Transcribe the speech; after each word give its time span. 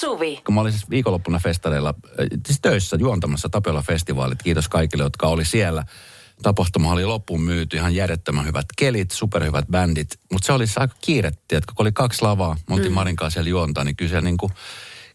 Suvi. 0.00 0.40
Kun 0.44 0.54
mä 0.54 0.60
olin 0.60 0.72
siis 0.72 0.90
viikonloppuna 0.90 1.38
festareilla, 1.38 1.88
äh, 1.88 2.26
siis 2.46 2.60
töissä 2.62 2.96
juontamassa 3.00 3.48
Tapiola-festivaalit. 3.48 4.42
Kiitos 4.42 4.68
kaikille, 4.68 5.02
jotka 5.02 5.26
oli 5.26 5.44
siellä. 5.44 5.84
Tapahtuma 6.42 6.92
oli 6.92 7.04
loppuun 7.04 7.42
myyty, 7.42 7.76
ihan 7.76 7.94
järjettömän 7.94 8.46
hyvät 8.46 8.66
kelit, 8.78 9.10
superhyvät 9.10 9.64
bändit. 9.70 10.20
Mutta 10.32 10.46
se 10.46 10.52
oli 10.52 10.66
siis 10.66 10.78
aika 10.78 10.94
kiiretti, 11.00 11.56
että 11.56 11.72
kun 11.76 11.84
oli 11.84 11.92
kaksi 11.92 12.22
lavaa, 12.22 12.56
me 12.68 12.74
oltiin 12.74 12.92
mm. 12.92 12.94
Marin 12.94 13.16
kanssa 13.16 13.34
siellä 13.34 13.50
juontaa, 13.50 13.84
niin 13.84 13.96
kyllä 13.96 14.20
niin 14.20 14.36
kuin 14.36 14.52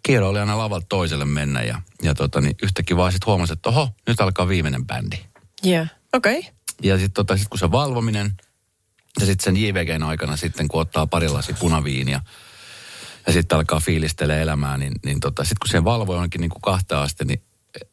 kiire 0.03 0.25
oli 0.25 0.39
aina 0.39 0.57
lavalta 0.57 0.85
toiselle 0.89 1.25
mennä. 1.25 1.63
Ja, 1.63 1.81
ja 2.03 2.15
tota, 2.15 2.41
niin 2.41 2.55
yhtäkkiä 2.63 2.97
vaan 2.97 3.11
sitten 3.11 3.27
huomasi, 3.27 3.53
että 3.53 3.69
oho, 3.69 3.89
nyt 4.07 4.21
alkaa 4.21 4.47
viimeinen 4.47 4.85
bändi. 4.85 5.17
Joo, 5.63 5.73
yeah. 5.73 5.87
okei. 6.13 6.39
Okay. 6.39 6.51
Ja 6.83 6.95
sitten 6.95 7.13
tota, 7.13 7.37
sit 7.37 7.47
kun 7.47 7.59
se 7.59 7.71
valvominen, 7.71 8.31
ja 9.19 9.25
sitten 9.25 9.43
sen 9.43 9.63
JVGn 9.63 10.03
aikana 10.03 10.37
sitten, 10.37 10.67
kun 10.67 10.81
ottaa 10.81 11.07
pari 11.07 11.27
punaviinia, 11.59 12.21
ja 13.27 13.33
sitten 13.33 13.57
alkaa 13.57 13.79
fiilistelee 13.79 14.41
elämää, 14.41 14.77
niin, 14.77 14.93
niin 15.05 15.19
tota, 15.19 15.43
sitten 15.43 15.59
kun 15.59 15.69
se 15.69 15.83
valvoi 15.83 16.17
onkin 16.17 16.41
niin 16.41 16.49
kuin 16.49 16.61
kahta 16.61 17.01
asti, 17.01 17.25
niin 17.25 17.41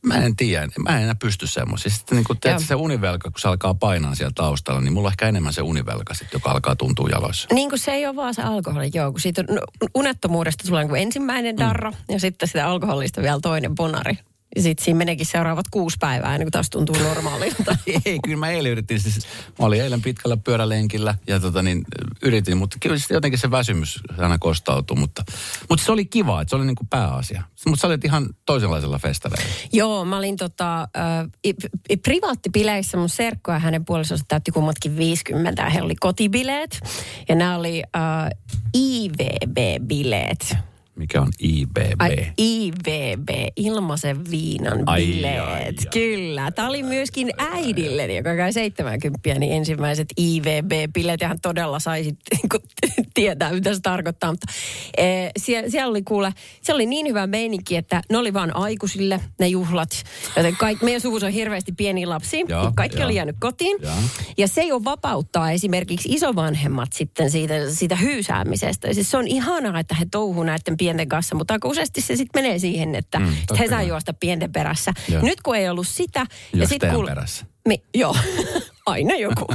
mä 0.03 0.15
en 0.15 0.37
tiedä, 0.37 0.69
mä 0.79 0.97
en 0.97 1.03
enää 1.03 1.15
pysty 1.15 1.47
semmoisia. 1.47 1.91
Sitten 1.91 2.17
niin 2.17 2.25
kun 2.25 2.37
teet 2.41 2.59
se 2.59 2.75
univelka, 2.75 3.31
kun 3.31 3.41
se 3.41 3.49
alkaa 3.49 3.75
painaa 3.75 4.15
siellä 4.15 4.33
taustalla, 4.35 4.81
niin 4.81 4.93
mulla 4.93 5.09
on 5.09 5.13
ehkä 5.13 5.29
enemmän 5.29 5.53
se 5.53 5.63
univelka 5.63 6.15
sitten, 6.15 6.37
joka 6.37 6.51
alkaa 6.51 6.77
tuntua 6.77 7.09
jaloissa. 7.09 7.49
Niin 7.55 7.69
kuin 7.69 7.79
se 7.79 7.93
ei 7.93 8.07
ole 8.07 8.17
vaan 8.17 8.35
se 8.35 8.43
alkoholi, 8.43 8.91
joo. 8.95 9.11
Kun 9.11 9.21
siitä 9.21 9.45
no, 9.51 9.61
unettomuudesta 9.95 10.69
tulee 10.69 10.85
niin 10.85 10.97
ensimmäinen 10.97 11.57
darra 11.57 11.91
mm. 11.91 11.97
ja 12.09 12.21
sitten 12.21 12.49
sitä 12.49 12.67
alkoholista 12.67 13.23
vielä 13.23 13.41
toinen 13.43 13.75
bonari. 13.75 14.19
Sitten 14.59 14.85
siinä 14.85 14.99
meneekin 14.99 15.27
seuraavat 15.27 15.67
kuusi 15.71 15.97
päivää 16.01 16.35
ennen 16.35 16.47
kuin 16.47 16.53
taas 16.53 16.71
tuntuu 16.71 16.97
normaalilta. 16.97 17.77
Ei, 18.07 18.19
kyllä 18.25 18.37
mä 18.37 18.51
eilen 18.51 18.73
yritin. 18.73 19.01
Siis, 19.01 19.27
mä 19.59 19.67
olin 19.67 19.83
eilen 19.83 20.03
pitkällä 20.03 20.37
pyörälenkillä 20.37 21.15
ja 21.27 21.41
tota 21.41 21.63
niin, 21.63 21.85
yritin, 22.23 22.57
mutta 22.57 22.77
kyllä 22.81 22.97
jotenkin 23.11 23.39
se 23.39 23.51
väsymys 23.51 24.01
aina 24.19 24.39
kostautui. 24.39 24.97
Mutta, 24.97 25.25
mutta 25.69 25.85
se 25.85 25.93
oli 25.93 26.05
kiva, 26.05 26.41
että 26.41 26.51
se 26.51 26.57
oli 26.57 26.67
niin 26.67 26.77
kuin 26.77 26.89
pääasia. 26.89 27.43
Mutta 27.67 27.81
sä 27.81 27.87
olit 27.87 28.05
ihan 28.05 28.29
toisenlaisella 28.47 28.99
festareilla. 28.99 29.53
Joo, 29.73 30.05
mä 30.05 30.19
olin 30.19 30.37
tota, 30.37 30.83
äh, 30.83 30.89
privaattipileissä 32.03 32.97
mun 32.97 33.09
serkko 33.09 33.53
ja 33.53 33.59
hänen 33.59 33.85
puolisonsa 33.85 34.25
täytti 34.29 34.51
kummatkin 34.51 34.97
50 34.97 35.63
ja 35.63 35.71
he 35.71 35.83
oli 35.83 35.95
kotibileet. 35.97 36.81
Ja 37.29 37.35
nämä 37.35 37.57
oli 37.57 37.83
äh, 37.97 38.31
IVB-bileet 38.77 40.57
mikä 40.97 41.21
on 41.21 41.29
IBB? 41.39 41.77
Ai, 41.99 42.17
IVB, 42.39 43.29
ilmaisen 43.57 44.31
viinan 44.31 44.83
ai, 44.87 45.07
bileet. 45.07 45.41
Ai, 45.41 45.65
ai, 45.65 45.75
Kyllä. 45.93 46.51
Tämä 46.51 46.69
oli 46.69 46.83
myöskin 46.83 47.31
äidille, 47.39 48.15
joka 48.15 48.37
käy 48.37 48.53
70, 48.53 49.39
niin 49.39 49.53
ensimmäiset 49.53 50.09
IVB-bileet. 50.21 51.21
Ja 51.21 51.29
hän 51.29 51.41
todella 51.43 51.79
sai 51.79 52.03
niin 52.03 52.17
tietää, 53.15 53.53
mitä 53.53 53.75
se 53.75 53.81
tarkoittaa. 53.81 54.31
Mutta 54.31 54.47
e, 54.97 55.05
siellä, 55.37 55.71
siellä, 55.71 55.91
oli 55.91 56.03
kuule, 56.03 56.35
siellä 56.63 56.77
oli 56.77 56.87
niin 56.87 57.07
hyvä 57.07 57.27
meininki, 57.27 57.77
että 57.77 58.03
ne 58.11 58.19
oli 58.19 58.35
vain 58.35 58.57
aikuisille 58.57 59.21
ne 59.41 59.49
juhlat. 59.49 60.05
Joten 60.37 60.57
kaik, 60.57 60.83
meidän 60.83 61.01
suvussa 61.01 61.27
on 61.27 61.33
hirveästi 61.33 61.73
pieni 61.73 62.07
lapsi. 62.07 62.45
Ja, 62.49 62.73
kaikki 62.77 62.99
ja. 62.99 63.05
oli 63.05 63.15
jäänyt 63.15 63.37
kotiin. 63.41 63.79
Ja. 63.83 63.93
ja 64.39 64.49
se 64.49 64.63
jo 64.63 64.85
vapauttaa 64.85 65.51
esimerkiksi 65.51 66.09
isovanhemmat 66.13 66.93
sitten 66.93 67.31
siitä, 67.31 67.55
siitä 67.71 67.97
hyysäämisestä. 67.97 68.89
Ja 68.89 68.95
siis 68.95 69.11
se 69.11 69.17
on 69.17 69.29
ihanaa, 69.29 69.79
että 69.79 69.95
he 69.95 70.07
touhuu 70.11 70.43
näiden 70.43 70.77
pienten 70.83 71.09
kanssa, 71.09 71.35
mutta 71.35 71.55
aika 71.55 71.69
useasti 71.69 72.01
se 72.01 72.17
sitten 72.17 72.43
menee 72.43 72.59
siihen, 72.59 72.95
että 72.95 73.19
mm, 73.19 73.33
he 73.59 73.69
saa 73.69 73.83
juosta 73.83 74.13
pienten 74.13 74.53
perässä. 74.53 74.93
Joo. 75.09 75.23
Nyt 75.23 75.43
kun 75.43 75.57
ei 75.57 75.69
ollut 75.69 75.89
sitä... 75.89 76.27
ja 76.55 76.69
sit 76.69 76.83
kuul... 76.93 77.07
perässä. 77.07 77.47
Mi- 77.69 77.83
joo, 77.95 78.17
aina 78.87 79.15
joku. 79.15 79.47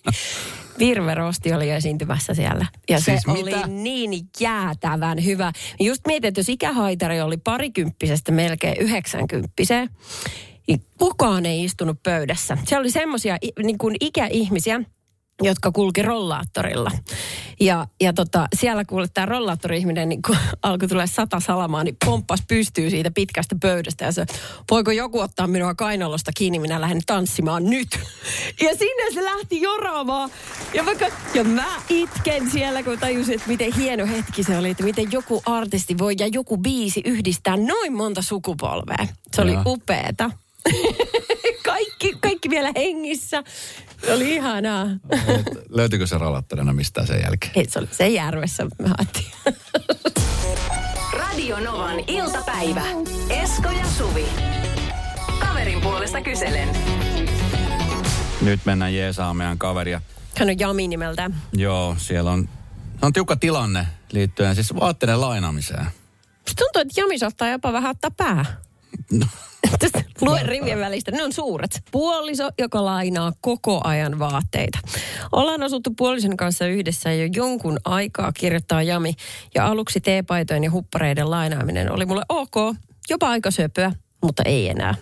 Virve 0.78 1.14
Rosti 1.14 1.52
oli 1.52 1.70
esiintymässä 1.70 2.34
siellä. 2.34 2.66
Ja 2.88 3.00
siis 3.00 3.22
se 3.22 3.32
mitä? 3.32 3.58
oli 3.58 3.82
niin 3.82 4.28
jäätävän 4.40 5.24
hyvä. 5.24 5.52
Just 5.80 6.06
mietin, 6.06 6.28
että 6.28 6.40
jos 6.40 6.48
ikähaitari 6.48 7.20
oli 7.20 7.36
parikymppisestä 7.36 8.32
melkein 8.32 8.76
yhdeksänkymppiseen, 8.80 9.90
niin 10.68 10.84
kukaan 10.98 11.46
ei 11.46 11.64
istunut 11.64 12.02
pöydässä. 12.02 12.58
Se 12.64 12.78
oli 12.78 12.90
semmoisia 12.90 13.36
niin 13.62 13.78
kuin 13.78 13.96
ikäihmisiä, 14.00 14.80
jotka 15.42 15.72
kulki 15.72 16.02
rollaattorilla. 16.02 16.90
Ja, 17.60 17.86
ja 18.00 18.12
tota, 18.12 18.48
siellä 18.54 18.84
kuule 18.84 19.08
tämä 19.14 19.26
rollaattori-ihminen 19.26 20.08
niin 20.08 20.22
kun 20.22 20.36
alkoi 20.62 20.88
tulla 20.88 21.06
sata 21.06 21.40
salamaa, 21.40 21.84
niin 21.84 21.96
pomppas 22.04 22.40
pystyy 22.48 22.90
siitä 22.90 23.10
pitkästä 23.10 23.56
pöydästä. 23.62 24.04
Ja 24.04 24.12
se, 24.12 24.26
voiko 24.70 24.90
joku 24.90 25.20
ottaa 25.20 25.46
minua 25.46 25.74
kainalosta 25.74 26.30
kiinni, 26.36 26.58
minä 26.58 26.80
lähden 26.80 27.00
tanssimaan 27.06 27.64
nyt. 27.64 27.88
Ja 28.60 28.76
sinne 28.76 29.14
se 29.14 29.24
lähti 29.24 29.60
joraamaan. 29.60 30.30
Ja, 30.74 30.86
vaikka, 30.86 31.06
ja 31.34 31.44
mä 31.44 31.66
itken 31.88 32.50
siellä, 32.50 32.82
kun 32.82 32.98
tajusin, 32.98 33.34
että 33.34 33.48
miten 33.48 33.74
hieno 33.74 34.06
hetki 34.06 34.42
se 34.42 34.58
oli, 34.58 34.70
että 34.70 34.82
miten 34.82 35.12
joku 35.12 35.42
artisti 35.46 35.98
voi 35.98 36.14
ja 36.18 36.26
joku 36.26 36.58
biisi 36.58 37.02
yhdistää 37.04 37.56
noin 37.56 37.92
monta 37.92 38.22
sukupolvea. 38.22 39.06
Se 39.34 39.42
oli 39.42 39.56
upeeta. 39.66 40.30
vielä 42.50 42.72
hengissä. 42.76 43.42
Se 44.04 44.12
oli 44.12 44.34
ihanaa. 44.34 44.86
Löytyykö 45.68 46.06
se 46.06 46.18
ralattorina 46.18 46.72
mistään 46.72 47.06
sen 47.06 47.20
jälkeen? 47.22 47.52
Ei, 47.56 47.68
se 47.68 47.78
oli 47.78 47.88
se 47.90 48.08
järvessä, 48.08 48.64
me 48.64 48.90
Radio 51.12 51.60
Novan 51.60 52.00
iltapäivä. 52.06 52.82
Esko 53.28 53.70
ja 53.70 53.86
Suvi. 53.98 54.26
Kaverin 55.38 55.80
puolesta 55.80 56.20
kyselen. 56.20 56.68
Nyt 58.40 58.60
mennään 58.64 58.94
jeesaa 58.94 59.34
meidän 59.34 59.58
kaveria. 59.58 60.00
Hän 60.38 60.48
on 60.48 60.58
Jami 60.58 60.88
nimeltä. 60.88 61.30
Joo, 61.52 61.96
siellä 61.98 62.30
on, 62.30 62.48
on 63.02 63.12
tiukka 63.12 63.36
tilanne 63.36 63.86
liittyen 64.12 64.54
siis 64.54 64.74
vaatteiden 64.74 65.20
lainaamiseen. 65.20 65.86
tuntuu, 66.58 66.82
että 66.82 67.00
Jami 67.00 67.18
saattaa 67.18 67.48
jopa 67.48 67.72
vähän 67.72 67.90
ottaa 67.90 68.10
päähän. 68.10 68.46
No, 69.10 69.26
Luen 70.20 70.46
rivien 70.46 70.78
välistä. 70.78 71.10
Ne 71.10 71.24
on 71.24 71.32
suuret. 71.32 71.82
Puoliso, 71.90 72.50
joka 72.58 72.84
lainaa 72.84 73.32
koko 73.40 73.80
ajan 73.84 74.18
vaatteita. 74.18 74.78
Ollaan 75.32 75.62
asuttu 75.62 75.90
puolison 75.96 76.36
kanssa 76.36 76.66
yhdessä 76.66 77.12
jo 77.12 77.28
jonkun 77.34 77.78
aikaa, 77.84 78.32
kirjoittaa 78.32 78.82
Jami. 78.82 79.14
Ja 79.54 79.66
aluksi 79.66 80.00
teepaitojen 80.00 80.64
ja 80.64 80.70
huppareiden 80.70 81.30
lainaaminen 81.30 81.92
oli 81.92 82.06
mulle 82.06 82.22
ok, 82.28 82.76
jopa 83.10 83.28
aika 83.28 83.50
söpöä, 83.50 83.92
mutta 84.22 84.42
ei 84.46 84.68
enää. 84.68 84.94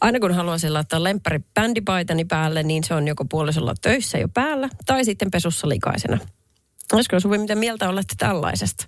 Aina 0.00 0.20
kun 0.20 0.34
haluaisin 0.34 0.72
laittaa 0.72 1.02
lemppari 1.02 1.40
bändipaitani 1.54 2.24
päälle, 2.24 2.62
niin 2.62 2.84
se 2.84 2.94
on 2.94 3.08
joko 3.08 3.24
puolisolla 3.24 3.74
töissä 3.82 4.18
jo 4.18 4.28
päällä 4.28 4.68
tai 4.86 5.04
sitten 5.04 5.30
pesussa 5.30 5.68
likaisena. 5.68 6.18
Olisiko 6.92 7.20
Suvi, 7.20 7.38
mitä 7.38 7.54
mieltä 7.54 7.88
olette 7.88 8.14
tällaisesta? 8.18 8.86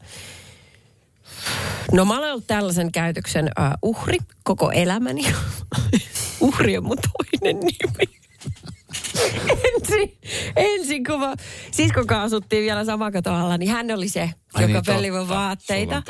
No 1.92 2.04
mä 2.04 2.18
olen 2.18 2.32
ollut 2.32 2.46
tällaisen 2.46 2.92
käytöksen 2.92 3.44
uh, 3.44 3.90
uhri 3.90 4.18
koko 4.42 4.70
elämäni. 4.70 5.22
uhri 6.40 6.78
on 6.78 6.84
mun 6.84 6.98
toinen 6.98 7.60
nimi. 7.60 8.20
ensin, 9.74 10.18
ensin 10.56 11.04
kun 11.04 11.20
mä, 11.20 11.34
siskon 11.70 12.06
kanssa 12.06 12.24
asuttiin 12.24 12.62
vielä 12.62 12.84
samakatoalla, 12.84 13.58
niin 13.58 13.70
hän 13.70 13.90
oli 13.90 14.08
se, 14.08 14.30
Ai 14.54 14.72
joka 14.72 15.00
niin, 15.00 15.12
mun 15.12 15.28
vaatteita. 15.28 16.02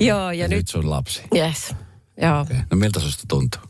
Joo, 0.00 0.18
ja, 0.18 0.32
ja 0.32 0.48
nyt, 0.48 0.56
nyt 0.58 0.68
sun 0.68 0.90
lapsi. 0.90 1.22
Yes. 1.34 1.74
Joo. 2.16 2.40
Okay. 2.40 2.56
No 2.70 2.76
miltä 2.76 3.00
susta 3.00 3.24
tuntuu? 3.28 3.60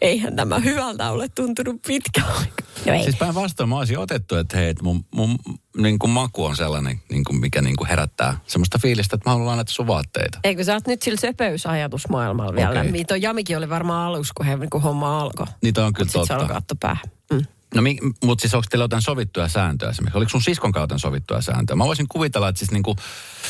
eihän 0.00 0.36
tämä 0.36 0.58
hyvältä 0.58 1.10
ole 1.10 1.28
tuntunut 1.28 1.82
pitkä 1.86 2.22
aika. 2.24 2.64
No 2.86 2.92
ei. 2.92 3.02
Siis 3.02 3.16
päinvastoin 3.16 3.68
mä 3.68 3.78
olisin 3.78 3.98
otettu, 3.98 4.36
että 4.36 4.56
hei, 4.56 4.68
että 4.68 4.84
mun, 4.84 5.04
mun 5.14 5.38
niin 5.76 5.98
kuin 5.98 6.10
maku 6.10 6.44
on 6.44 6.56
sellainen, 6.56 7.00
niin 7.10 7.24
kuin 7.24 7.40
mikä 7.40 7.62
niin 7.62 7.76
kuin 7.76 7.88
herättää 7.88 8.38
semmoista 8.46 8.78
fiilistä, 8.78 9.16
että 9.16 9.28
mä 9.28 9.32
haluan 9.32 9.46
lainata 9.46 9.72
sun 9.72 9.86
vaatteita. 9.86 10.38
Eikö 10.44 10.64
sä 10.64 10.74
oot 10.74 10.86
nyt 10.86 11.02
sillä 11.02 11.20
söpöysajatusmaailmalla 11.20 12.54
vielä? 12.54 12.70
Okay. 12.70 12.90
Mitä 12.90 13.16
Jamikin 13.16 13.58
oli 13.58 13.68
varmaan 13.68 14.06
aluksi, 14.06 14.32
kun, 14.36 14.46
he, 14.46 14.58
kun 14.72 14.82
homma 14.82 15.20
alkoi. 15.20 15.46
Niitä 15.62 15.86
on 15.86 15.92
kyllä 15.92 16.10
Mut 16.14 16.28
totta. 16.28 16.62
Sit 16.68 16.80
päähän. 16.80 17.04
Mm. 17.32 17.42
No 17.74 17.82
mutta 18.24 18.42
siis 18.42 18.54
onko 18.54 18.66
teillä 18.70 18.84
jotain 18.84 19.02
sovittuja 19.02 19.48
sääntöjä 19.48 19.90
esimerkiksi? 19.90 20.18
Oliko 20.18 20.28
sun 20.28 20.42
siskon 20.42 20.72
kautta 20.72 20.98
sovittuja 20.98 21.40
sääntöjä? 21.40 21.76
Mä 21.76 21.84
voisin 21.84 22.06
kuvitella, 22.08 22.48
että 22.48 22.58
siis 22.58 22.70
niin 22.70 22.82
kuin 22.82 22.96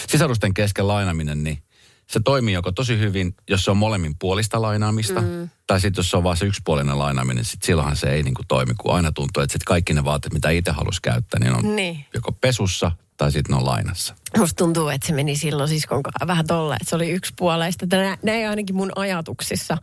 sisarusten 0.09 0.55
kesken 0.55 0.89
lainaminen, 0.89 1.45
niin 1.45 1.59
se 2.07 2.21
toimii 2.21 2.55
joko 2.55 2.73
tosi 2.73 2.99
hyvin, 2.99 3.35
jos 3.51 3.65
se 3.65 3.71
on 3.71 3.77
molemmin 3.77 4.15
puolista 4.19 4.63
lainaamista, 4.63 5.21
mm. 5.21 5.51
tai 5.67 5.81
sitten 5.81 5.99
jos 6.03 6.11
se 6.11 6.17
on 6.17 6.25
vain 6.25 6.37
se 6.37 6.47
yksipuolinen 6.47 6.99
lainaaminen, 6.99 7.45
sit 7.45 7.63
silloinhan 7.63 7.97
se 7.97 8.11
ei 8.11 8.23
niinku 8.23 8.43
toimi, 8.49 8.75
kun 8.75 8.95
aina 8.95 9.13
tuntuu, 9.13 9.43
että 9.43 9.53
sit 9.53 9.65
kaikki 9.65 9.95
ne 9.95 10.05
vaatteet, 10.05 10.33
mitä 10.33 10.51
itse 10.51 10.71
halusi 10.71 11.03
käyttää, 11.03 11.41
niin 11.41 11.55
on 11.55 11.77
niin. 11.77 12.05
joko 12.15 12.33
pesussa 12.33 12.93
tai 13.17 13.33
sitten 13.33 13.53
ne 13.53 13.59
on 13.59 13.67
lainassa. 13.67 14.15
Musta 14.39 14.65
tuntuu, 14.65 14.89
että 14.89 15.07
se 15.07 15.13
meni 15.13 15.37
silloin 15.37 15.69
siskon 15.69 16.03
vähän 16.27 16.47
tolle, 16.47 16.75
että 16.75 16.91
se 16.91 16.97
oli 16.97 17.11
yksipuoleista. 17.11 17.87
Näin 18.23 18.49
ainakin 18.49 18.77
mun 18.77 18.93
ajatuksissa. 18.97 19.79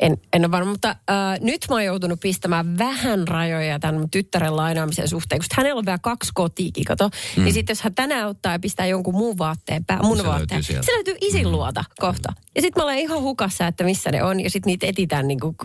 En, 0.00 0.16
en 0.32 0.42
ole 0.42 0.50
varma, 0.50 0.70
mutta 0.70 0.88
äh, 0.88 0.96
nyt 1.40 1.66
mä 1.68 1.74
oon 1.74 1.84
joutunut 1.84 2.20
pistämään 2.20 2.78
vähän 2.78 3.28
rajoja 3.28 3.78
tämän 3.78 4.10
tyttären 4.10 4.56
lainaamisen 4.56 5.08
suhteen, 5.08 5.38
koska 5.38 5.54
hänellä 5.56 5.78
on 5.78 5.86
vielä 5.86 5.98
kaksi 6.02 6.30
kotiikin, 6.34 6.84
kato. 6.84 7.10
Mm. 7.36 7.44
Niin 7.44 7.54
sitten 7.54 7.74
jos 7.74 7.82
hän 7.82 7.94
tänään 7.94 8.28
ottaa 8.28 8.52
ja 8.52 8.58
pistää 8.58 8.86
jonkun 8.86 9.14
muun 9.14 9.38
vaatteen 9.38 9.84
pää, 9.84 10.02
mun 10.02 10.16
se 10.16 10.24
vaatteen, 10.24 10.64
löytyy 10.68 10.82
se 10.82 10.92
löytyy 10.92 11.16
isin 11.20 11.46
mm. 11.46 11.52
luota 11.52 11.84
kohta. 11.98 12.32
Ja 12.54 12.62
sitten 12.62 12.80
mä 12.80 12.84
olen 12.84 12.98
ihan 12.98 13.22
hukassa, 13.22 13.66
että 13.66 13.84
missä 13.84 14.10
ne 14.10 14.22
on, 14.22 14.40
ja 14.40 14.50
sitten 14.50 14.70
niitä 14.70 14.86
etitään 14.86 15.28
niin 15.28 15.40
kuin 15.40 15.56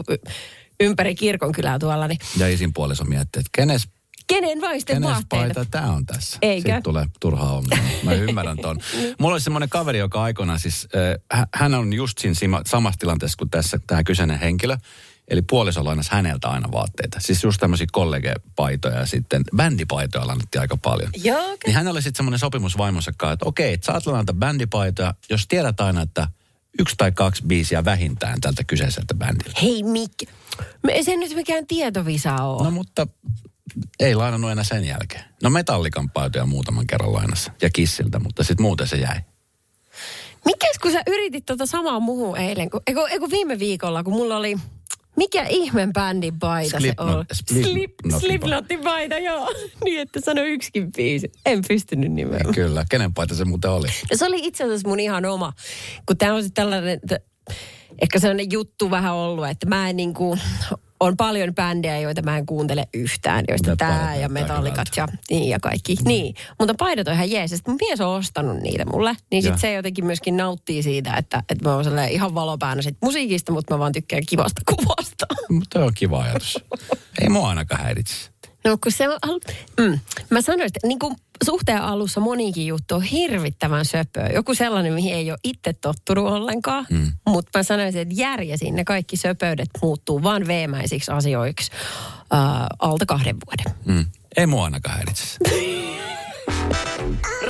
ympäri 0.79 1.15
kirkonkylää 1.15 1.79
tuolla. 1.79 2.07
Niin. 2.07 2.19
Ja 2.37 2.47
isin 2.47 2.73
puoliso 2.73 3.03
miettii, 3.03 3.39
että 3.39 3.49
kenes 3.51 3.87
Kenen 4.27 4.61
vaisten 4.61 4.95
Kenes 4.95 5.09
vaatteita? 5.09 5.53
paita 5.53 5.65
tämä 5.71 5.91
on 5.91 6.05
tässä? 6.05 6.37
Eikö? 6.41 6.61
Sitten 6.61 6.83
tulee 6.83 7.05
turhaa 7.19 7.53
ongelmaa. 7.53 7.89
Mä 8.03 8.13
ymmärrän 8.13 8.57
ton. 8.57 8.79
Mulla 9.19 9.33
oli 9.33 9.41
semmoinen 9.41 9.69
kaveri, 9.69 9.99
joka 9.99 10.23
aikoinaan 10.23 10.59
siis, 10.59 10.87
äh, 11.33 11.47
hän 11.53 11.73
on 11.73 11.93
just 11.93 12.17
siinä 12.17 12.61
samassa 12.65 12.99
tilanteessa 12.99 13.37
kuin 13.37 13.49
tässä 13.49 13.79
tämä 13.87 14.03
kyseinen 14.03 14.39
henkilö. 14.39 14.77
Eli 15.27 15.41
puoliso 15.41 15.85
lainasi 15.85 16.11
häneltä 16.11 16.49
aina 16.49 16.71
vaatteita. 16.71 17.19
Siis 17.19 17.43
just 17.43 17.59
tämmöisiä 17.59 17.87
kollegepaitoja 17.91 18.99
ja 18.99 19.05
sitten 19.05 19.43
bändipaitoja 19.55 20.27
lainattiin 20.27 20.61
aika 20.61 20.77
paljon. 20.77 21.09
Joo, 21.23 21.43
okay. 21.43 21.57
Niin 21.65 21.75
hänellä 21.75 21.91
oli 21.91 22.01
sitten 22.01 22.17
semmoinen 22.17 22.39
sopimus 22.39 22.77
vaimonsa 22.77 23.11
kanssa, 23.17 23.33
että 23.33 23.45
okei, 23.45 23.73
että 23.73 23.85
saat 23.85 24.05
lainata 24.05 24.33
bändipaitoja, 24.33 25.13
jos 25.29 25.47
tiedät 25.47 25.81
aina, 25.81 26.01
että 26.01 26.27
yksi 26.79 26.95
tai 26.97 27.11
kaksi 27.11 27.43
biisiä 27.47 27.85
vähintään 27.85 28.41
tältä 28.41 28.63
kyseiseltä 28.63 29.13
bändiltä. 29.13 29.59
Hei 29.61 29.83
Mikki, 29.83 30.25
me 30.83 30.91
ei 30.91 31.03
se 31.03 31.15
nyt 31.15 31.35
mikään 31.35 31.67
tietovisa 31.67 32.35
ole. 32.35 32.63
No 32.63 32.71
mutta 32.71 33.07
ei 33.99 34.15
lainannut 34.15 34.51
enää 34.51 34.63
sen 34.63 34.85
jälkeen. 34.85 35.23
No 35.43 35.49
metallikan 35.49 36.09
paitoja 36.09 36.45
muutaman 36.45 36.87
kerran 36.87 37.13
lainassa 37.13 37.51
ja 37.61 37.69
kissiltä, 37.69 38.19
mutta 38.19 38.43
sitten 38.43 38.63
muuten 38.63 38.87
se 38.87 38.97
jäi. 38.97 39.19
Mikäs 40.45 40.79
kun 40.81 40.91
sä 40.91 41.01
yritit 41.07 41.45
tota 41.45 41.65
samaa 41.65 41.99
muuhun 41.99 42.37
eilen, 42.37 42.69
kun, 42.69 42.81
eiku, 42.87 42.99
eiku 43.11 43.31
viime 43.31 43.59
viikolla, 43.59 44.03
kun 44.03 44.13
mulla 44.13 44.37
oli, 44.37 44.55
mikä 45.15 45.45
ihmen 45.49 45.93
bändin 45.93 46.39
paita 46.39 46.79
se 46.79 46.87
Slipknot- 46.87 47.15
oli? 47.15 47.25
Slipknotin 47.63 48.19
Slipknotin 48.19 48.79
paita, 48.79 49.17
joo. 49.17 49.53
niin, 49.85 50.01
että 50.01 50.21
sano 50.21 50.41
yksikin 50.41 50.91
biisi. 50.91 51.31
En 51.45 51.61
pystynyt 51.67 52.11
nimeämään. 52.11 52.53
Kyllä, 52.53 52.85
kenen 52.89 53.13
paita 53.13 53.35
se 53.35 53.45
muuten 53.45 53.71
oli? 53.71 53.87
No 53.87 54.17
se 54.17 54.25
oli 54.25 54.39
itse 54.41 54.63
asiassa 54.63 54.87
mun 54.87 54.99
ihan 54.99 55.25
oma, 55.25 55.53
kun 56.05 56.17
tämä 56.17 56.33
on 56.33 56.43
sit 56.43 56.53
tällainen, 56.53 56.89
että 56.89 57.19
ehkä 58.01 58.19
sellainen 58.19 58.51
juttu 58.51 58.91
vähän 58.91 59.13
ollut, 59.13 59.47
että 59.47 59.65
mä 59.65 59.89
en 59.89 59.97
niin 59.97 60.13
kuin, 60.13 60.39
on 61.03 61.17
paljon 61.17 61.55
bändejä, 61.55 61.99
joita 61.99 62.21
mä 62.21 62.37
en 62.37 62.45
kuuntele 62.45 62.87
yhtään, 62.93 63.45
joista 63.49 63.75
tämä 63.75 63.91
paidat 63.91 64.03
ja 64.21 64.27
näyttää 64.29 64.29
metallikat 64.29 64.87
ja, 64.97 65.07
niin, 65.29 65.49
ja 65.49 65.59
kaikki. 65.59 65.95
Mm. 65.95 66.07
Niin, 66.07 66.35
mutta 66.59 66.73
paidat 66.79 67.07
on 67.07 67.13
ihan 67.13 67.31
jees. 67.31 67.51
Ja 67.51 67.57
sit 67.57 67.67
mun 67.67 67.77
mies 67.81 68.01
on 68.01 68.07
ostanut 68.15 68.57
niitä 68.57 68.85
mulle, 68.85 69.15
niin 69.31 69.43
Ja. 69.43 69.51
sit 69.51 69.61
se 69.61 69.73
jotenkin 69.73 70.05
myöskin 70.05 70.37
nauttii 70.37 70.83
siitä, 70.83 71.13
että, 71.17 71.43
että 71.49 71.69
mä 71.69 71.75
oon 71.75 71.83
sellainen 71.83 72.11
ihan 72.13 72.35
valopäänä 72.35 72.81
sit 72.81 72.97
musiikista, 73.01 73.51
mutta 73.51 73.73
mä 73.73 73.79
vaan 73.79 73.91
tykkään 73.91 74.23
kivasta 74.29 74.61
kuvasta. 74.75 75.25
Mutta 75.49 75.85
on 75.85 75.91
kiva 75.95 76.21
ajatus. 76.23 76.59
Ei 77.21 77.29
mua 77.29 77.49
ainakaan 77.49 77.81
häiritse. 77.83 78.15
No 78.65 78.77
kun 78.83 78.91
se 78.91 79.09
on, 79.09 79.19
mm, 79.79 79.99
mä 80.29 80.41
sanoin, 80.41 80.67
että 80.67 80.87
niin 80.87 80.99
kuin 80.99 81.15
suhteen 81.45 81.81
alussa 81.81 82.19
monikin 82.19 82.67
juttu 82.67 82.95
on 82.95 83.01
hirvittävän 83.01 83.85
söpöä. 83.85 84.27
Joku 84.27 84.55
sellainen, 84.55 84.93
mihin 84.93 85.13
ei 85.13 85.31
ole 85.31 85.39
itse 85.43 85.73
tottunut 85.73 86.31
ollenkaan. 86.31 86.85
Mm. 86.89 87.11
Mutta 87.27 87.59
mä 87.59 87.63
sanoisin, 87.63 88.01
että 88.01 88.13
järjesin 88.17 88.75
ne 88.75 88.83
kaikki 88.83 89.17
söpöydet 89.17 89.69
muuttuu 89.81 90.23
vaan 90.23 90.47
veemäisiksi 90.47 91.11
asioiksi 91.11 91.71
äh, 92.33 92.39
alta 92.79 93.05
kahden 93.05 93.35
vuoden. 93.45 93.79
Mm. 93.85 94.05
Ei 94.37 94.47
mua 94.47 94.63
ainakaan 94.63 94.95
häiritse. 94.95 95.37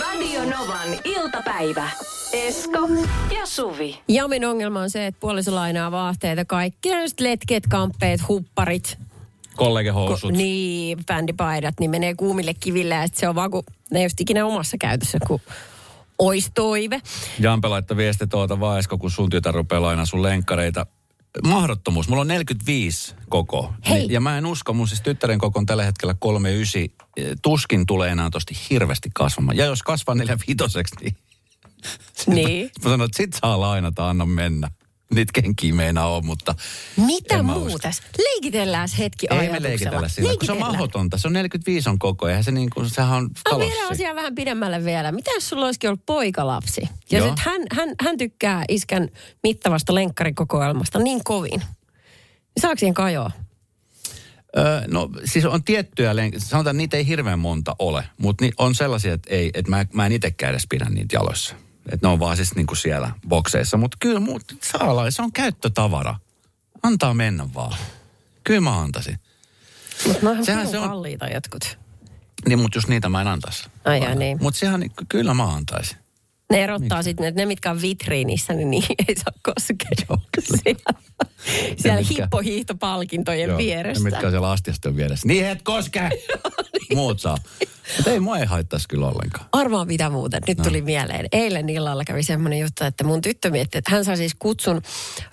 Radio 0.01 0.41
Novan 0.43 0.99
iltapäivä. 1.03 1.89
Esko 2.33 2.89
ja 3.39 3.45
Suvi. 3.45 3.99
Jamin 4.07 4.45
ongelma 4.45 4.79
on 4.79 4.89
se, 4.89 5.07
että 5.07 5.19
puoliso 5.19 5.55
lainaa 5.55 5.91
vaatteita, 5.91 6.45
kaikki 6.45 6.89
letket, 7.19 7.63
kamppeet, 7.69 8.27
hupparit, 8.27 8.97
Kollegehousut. 9.55 10.31
Ko, 10.31 10.38
niin, 10.38 11.05
bändipaidat, 11.05 11.79
niin 11.79 11.91
menee 11.91 12.15
kuumille 12.15 12.53
kiville 12.53 13.07
sit 13.07 13.15
se 13.15 13.29
on 13.29 13.35
vaan 13.35 13.51
kun 13.51 13.63
ne 13.91 14.00
ei 14.00 14.05
just 14.05 14.21
ikinä 14.21 14.45
omassa 14.45 14.77
käytössä, 14.77 15.17
kun 15.27 15.39
ois 16.19 16.51
toive. 16.53 17.01
Jampe 17.39 17.67
laittoi 17.67 17.97
viesti 17.97 18.25
vaan, 18.59 18.79
Esko, 18.79 18.97
kun 18.97 19.11
sun 19.11 19.29
tytär 19.29 19.53
rupeaa 19.53 19.81
lainaa 19.81 20.05
sun 20.05 20.23
lenkkareita. 20.23 20.85
Mahdottomuus. 21.44 22.07
Mulla 22.09 22.21
on 22.21 22.27
45 22.27 23.15
koko. 23.29 23.73
Hei. 23.89 24.00
Niin- 24.00 24.11
Ja 24.11 24.19
mä 24.21 24.38
en 24.38 24.45
usko, 24.45 24.73
mun 24.73 24.88
siis 24.88 25.01
tyttären 25.01 25.39
koko 25.39 25.59
on 25.59 25.65
tällä 25.65 25.83
hetkellä 25.83 26.15
39. 26.19 26.81
Tuskin 27.41 27.85
tulee 27.85 28.09
enää 28.11 28.29
tosti 28.29 28.53
hirveästi 28.69 29.09
kasvamaan. 29.13 29.57
Ja 29.57 29.65
jos 29.65 29.83
kasvaa 29.83 30.15
45, 30.15 30.79
niin... 31.01 31.15
Niin. 32.27 32.63
Mä 32.83 32.89
sanoin, 32.91 33.01
että 33.09 33.17
sit 33.17 33.33
saa 33.41 33.59
lainata, 33.59 34.09
anna 34.09 34.25
mennä. 34.25 34.69
Niitä 35.13 35.41
kenkiä 35.41 35.73
meinaa 35.73 36.15
on, 36.15 36.25
mutta... 36.25 36.55
Mitä 36.97 37.44
muuta? 37.44 37.91
Leikitellään 38.17 38.89
hetki 38.97 39.27
Ei 39.29 39.50
me 39.50 39.63
leikitellä 39.63 40.07
sillä, 40.07 40.33
kun 40.38 40.45
se 40.45 40.51
on 40.51 40.59
mahdotonta. 40.59 41.17
Se 41.17 41.27
on 41.27 41.33
45 41.33 41.89
on 41.89 42.00
koko, 42.00 42.27
eihän 42.27 42.44
se 42.44 42.51
niin 42.51 42.69
kuin, 42.69 42.89
sehän 42.89 43.11
on 43.11 43.29
kalossi. 43.44 43.69
viedään 43.69 43.91
asiaa 43.91 44.15
vähän 44.15 44.35
pidemmälle 44.35 44.85
vielä. 44.85 45.11
Mitä 45.11 45.31
jos 45.31 45.50
sulla 45.50 45.65
olisikin 45.65 45.89
ollut 45.89 46.05
poikalapsi? 46.05 46.81
Ja 47.11 47.19
Joo. 47.19 47.29
sit 47.29 47.39
hän, 47.39 47.61
hän, 47.71 47.89
hän 48.01 48.17
tykkää 48.17 48.65
iskän 48.69 49.09
mittavasta 49.44 49.95
lenkkarikokoelmasta 49.95 51.00
niin 51.00 51.23
kovin. 51.23 51.63
Saako 52.59 52.79
siihen 52.79 52.94
kajoa? 52.94 53.31
Öö, 54.57 54.81
no 54.88 55.09
siis 55.25 55.45
on 55.45 55.63
tiettyjä, 55.63 56.13
len- 56.13 56.39
sanotaan, 56.39 56.75
että 56.75 56.77
niitä 56.77 56.97
ei 56.97 57.07
hirveän 57.07 57.39
monta 57.39 57.75
ole, 57.79 58.03
mutta 58.17 58.45
ni- 58.45 58.51
on 58.57 58.75
sellaisia, 58.75 59.13
että, 59.13 59.29
ei, 59.35 59.51
että 59.53 59.69
mä, 59.69 59.85
mä 59.94 60.05
en 60.05 60.11
itsekään 60.11 60.51
edes 60.51 60.67
pidä 60.69 60.85
niitä 60.89 61.15
jaloissa. 61.15 61.55
Että 61.91 62.07
ne 62.07 62.12
on 62.13 62.19
vaan 62.19 62.35
siis 62.38 62.56
niinku 62.56 62.75
siellä 62.75 63.12
bokseissa. 63.27 63.77
Mutta 63.77 63.97
kyllä 64.00 64.19
muut 64.19 64.44
saa 64.63 64.91
olla, 64.91 65.12
se 65.12 65.21
on 65.21 65.31
käyttötavara. 65.31 66.15
Antaa 66.83 67.13
mennä 67.13 67.53
vaan. 67.53 67.77
Kyllä 68.44 68.62
mä 68.62 68.81
antaisin. 68.81 69.19
Mutta 70.07 70.19
ne 70.25 70.30
on 70.30 70.45
Sehän 70.45 70.68
se 70.68 70.80
on- 70.80 70.89
kalliita 70.89 71.27
jotkut. 71.27 71.77
Niin, 72.47 72.59
mutta 72.59 72.77
just 72.77 72.88
niitä 72.88 73.09
mä 73.09 73.21
en 73.21 73.27
antaisi. 73.27 73.69
Ai 73.85 74.15
niin. 74.15 74.38
Mutta 74.41 74.59
sehän, 74.59 74.80
niin, 74.80 74.91
kyllä 75.09 75.33
mä 75.33 75.44
antaisin. 75.53 75.97
Ne 76.53 76.63
erottaa 76.63 77.03
sitten, 77.03 77.25
että 77.25 77.41
ne 77.41 77.45
mitkä 77.45 77.71
on 77.71 77.81
vitriinissä, 77.81 78.53
niin 78.53 78.71
niihin 78.71 78.95
ei 79.07 79.15
saa 79.15 79.33
koskea. 79.44 79.89
siellä 80.55 81.00
siellä 81.77 82.00
mitkä- 82.01 82.23
hippohiihtopalkintojen 82.23 83.50
Joo, 83.50 83.57
vieressä. 83.57 84.03
Ne, 84.03 84.09
mitkä 84.09 84.27
on 84.27 84.31
siellä 84.31 84.51
astiasten 84.51 84.95
vieressä. 84.95 85.27
Niin 85.27 85.45
et 85.45 85.61
koske! 85.61 86.09
Muut 86.95 87.19
saa. 87.19 87.38
Mutta 87.97 88.11
ei 88.11 88.19
mua 88.19 88.38
ei 88.38 88.45
haittaisi 88.45 88.88
kyllä 88.88 89.07
ollenkaan. 89.07 89.45
Arvaa 89.51 89.85
mitä 89.85 90.09
muuten. 90.09 90.41
Nyt 90.47 90.57
tuli 90.63 90.81
mieleen. 90.81 91.25
Eilen 91.31 91.69
illalla 91.69 92.03
kävi 92.03 92.23
semmoinen 92.23 92.59
juttu, 92.59 92.83
että 92.83 93.03
mun 93.03 93.21
tyttö 93.21 93.50
mietti, 93.50 93.77
että 93.77 93.91
hän 93.91 94.05
sai 94.05 94.17
siis 94.17 94.35
kutsun 94.39 94.81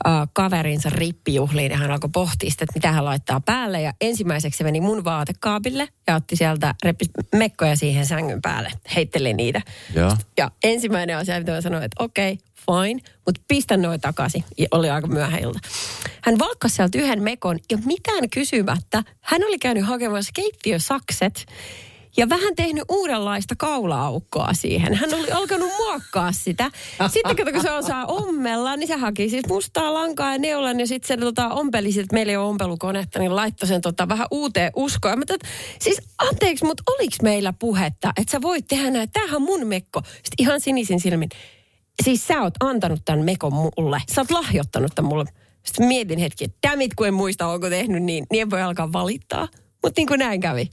äh, 0.06 0.28
kaverinsa 0.32 0.90
rippijuhliin 0.90 1.70
ja 1.70 1.76
hän 1.76 1.90
alkoi 1.90 2.10
pohtia 2.12 2.50
sitä, 2.50 2.64
että 2.64 2.74
mitä 2.74 2.92
hän 2.92 3.04
laittaa 3.04 3.40
päälle. 3.40 3.80
Ja 3.82 3.92
ensimmäiseksi 4.00 4.58
se 4.58 4.64
meni 4.64 4.80
mun 4.80 5.04
vaatekaapille 5.04 5.88
ja 6.06 6.14
otti 6.16 6.36
sieltä 6.36 6.74
reppi 6.84 7.04
mekkoja 7.34 7.76
siihen 7.76 8.06
sängyn 8.06 8.42
päälle. 8.42 8.70
Heitteli 8.96 9.34
niitä. 9.34 9.62
Joo. 9.94 10.16
Ja 10.38 10.50
ensimmäinen 10.64 11.09
asia, 11.14 11.38
mitä 11.38 11.52
mä 11.52 11.60
sanoin, 11.60 11.82
että 11.84 12.04
okei, 12.04 12.32
okay, 12.32 12.84
fine, 12.84 13.00
mutta 13.26 13.40
pistä 13.48 13.76
noin 13.76 14.00
takaisin. 14.00 14.44
Ja 14.58 14.66
oli 14.70 14.90
aika 14.90 15.06
myöhä 15.06 15.38
ilta. 15.38 15.58
Hän 16.22 16.38
valkkasi 16.38 16.76
sieltä 16.76 16.98
yhden 16.98 17.22
mekon 17.22 17.58
ja 17.70 17.78
mitään 17.84 18.30
kysymättä. 18.30 19.02
Hän 19.20 19.44
oli 19.44 19.58
käynyt 19.58 19.86
hakemassa 19.86 20.30
keittiösakset 20.34 21.46
ja 22.16 22.28
vähän 22.28 22.54
tehnyt 22.56 22.84
uudenlaista 22.88 23.54
kaula-aukkoa 23.58 24.48
siihen. 24.52 24.94
Hän 24.94 25.14
oli 25.14 25.30
alkanut 25.30 25.70
muokkaa 25.78 26.32
sitä. 26.32 26.70
Sitten 27.08 27.36
kato, 27.36 27.52
kun 27.52 27.62
se 27.62 27.70
osaa 27.70 28.06
ommella, 28.06 28.76
niin 28.76 28.88
se 28.88 28.96
haki 28.96 29.28
siis 29.28 29.46
mustaa 29.48 29.94
lankaa 29.94 30.32
ja 30.32 30.38
neulan 30.38 30.80
ja 30.80 30.86
sitten 30.86 31.08
se 31.08 31.16
tota, 31.16 31.48
ompeli, 31.48 31.88
että 31.88 32.14
meillä 32.14 32.30
ei 32.30 32.36
ole 32.36 32.48
ompelukonetta, 32.48 33.18
niin 33.18 33.36
laittoi 33.36 33.68
sen 33.68 33.80
tota, 33.80 34.08
vähän 34.08 34.26
uuteen 34.30 34.72
uskoon. 34.76 35.18
Mä 35.18 35.24
tätä, 35.24 35.48
siis 35.80 36.02
anteeksi, 36.18 36.64
mutta 36.64 36.82
oliks 36.86 37.22
meillä 37.22 37.52
puhetta, 37.52 38.12
että 38.16 38.32
sä 38.32 38.42
voit 38.42 38.64
tehdä 38.68 38.90
näin, 38.90 39.10
tämähän 39.12 39.36
on 39.36 39.42
mun 39.42 39.66
mekko. 39.66 40.02
Sitten 40.04 40.34
ihan 40.38 40.60
sinisin 40.60 41.00
silmin. 41.00 41.28
Siis 42.04 42.26
sä 42.26 42.42
oot 42.42 42.54
antanut 42.60 43.00
tämän 43.04 43.24
mekon 43.24 43.52
mulle. 43.52 44.02
Sä 44.14 44.20
oot 44.20 44.30
lahjoittanut 44.30 44.92
tämän 44.94 45.08
mulle. 45.08 45.24
Sitten 45.66 45.86
mietin 45.86 46.18
hetki, 46.18 46.44
että 46.44 46.68
damit 46.70 46.94
kun 46.94 47.06
en 47.06 47.14
muista, 47.14 47.46
onko 47.46 47.70
tehnyt 47.70 48.02
niin, 48.02 48.26
niin 48.32 48.42
en 48.42 48.50
voi 48.50 48.62
alkaa 48.62 48.92
valittaa. 48.92 49.48
Mutta 49.82 50.00
niin 50.00 50.06
kuin 50.06 50.18
näin 50.18 50.40
kävi. 50.40 50.70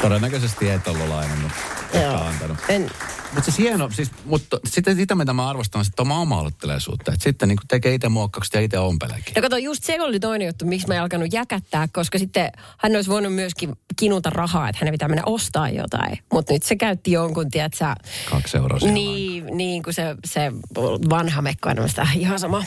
Todennäköisesti 0.00 0.70
et 0.70 0.88
ollut 0.88 1.08
lainannut. 1.08 1.52
Joo. 1.94 2.16
antanut. 2.16 2.58
En, 2.68 2.90
Mutta 3.34 3.42
siis 3.44 3.58
hieno, 3.58 3.90
siis, 3.90 4.10
mutta 4.24 4.60
sitten 4.64 4.96
sitä 4.96 5.14
mitä 5.14 5.32
mä 5.32 5.48
arvostan, 5.48 5.84
sitten 5.84 6.02
omaa 6.02 6.20
oma 6.20 6.48
Että 6.92 7.14
sitten 7.18 7.48
niin 7.48 7.58
tekee 7.68 7.94
itse 7.94 8.08
muokkaukset 8.08 8.54
ja 8.54 8.60
itse 8.60 8.78
ompeleekin. 8.78 9.32
No 9.36 9.42
kato, 9.42 9.56
just 9.56 9.84
se 9.84 10.00
oli 10.00 10.20
toinen 10.20 10.46
juttu, 10.46 10.66
miksi 10.66 10.88
mä 10.88 10.94
en 10.94 11.02
alkanut 11.02 11.32
jäkättää, 11.32 11.88
koska 11.92 12.18
sitten 12.18 12.52
hän 12.78 12.96
olisi 12.96 13.10
voinut 13.10 13.34
myöskin 13.34 13.76
kinuta 13.96 14.30
rahaa, 14.30 14.68
että 14.68 14.78
hänen 14.80 14.94
pitää 14.94 15.08
mennä 15.08 15.22
ostaa 15.26 15.68
jotain. 15.68 16.18
Mutta 16.32 16.52
nyt 16.52 16.62
se 16.62 16.76
käytti 16.76 17.12
jonkun, 17.12 17.50
tiedätkö 17.50 17.78
sä, 17.78 17.94
Kaksi 18.30 18.56
euroa 18.56 18.78
siellä 18.78 18.94
niin, 18.94 19.46
niin 19.50 19.82
kuin 19.82 19.94
se, 19.94 20.16
se 20.24 20.52
vanha 21.10 21.42
mekko 21.42 21.68
on 21.68 21.88
sitä 21.88 22.06
ihan 22.14 22.38
sama. 22.38 22.64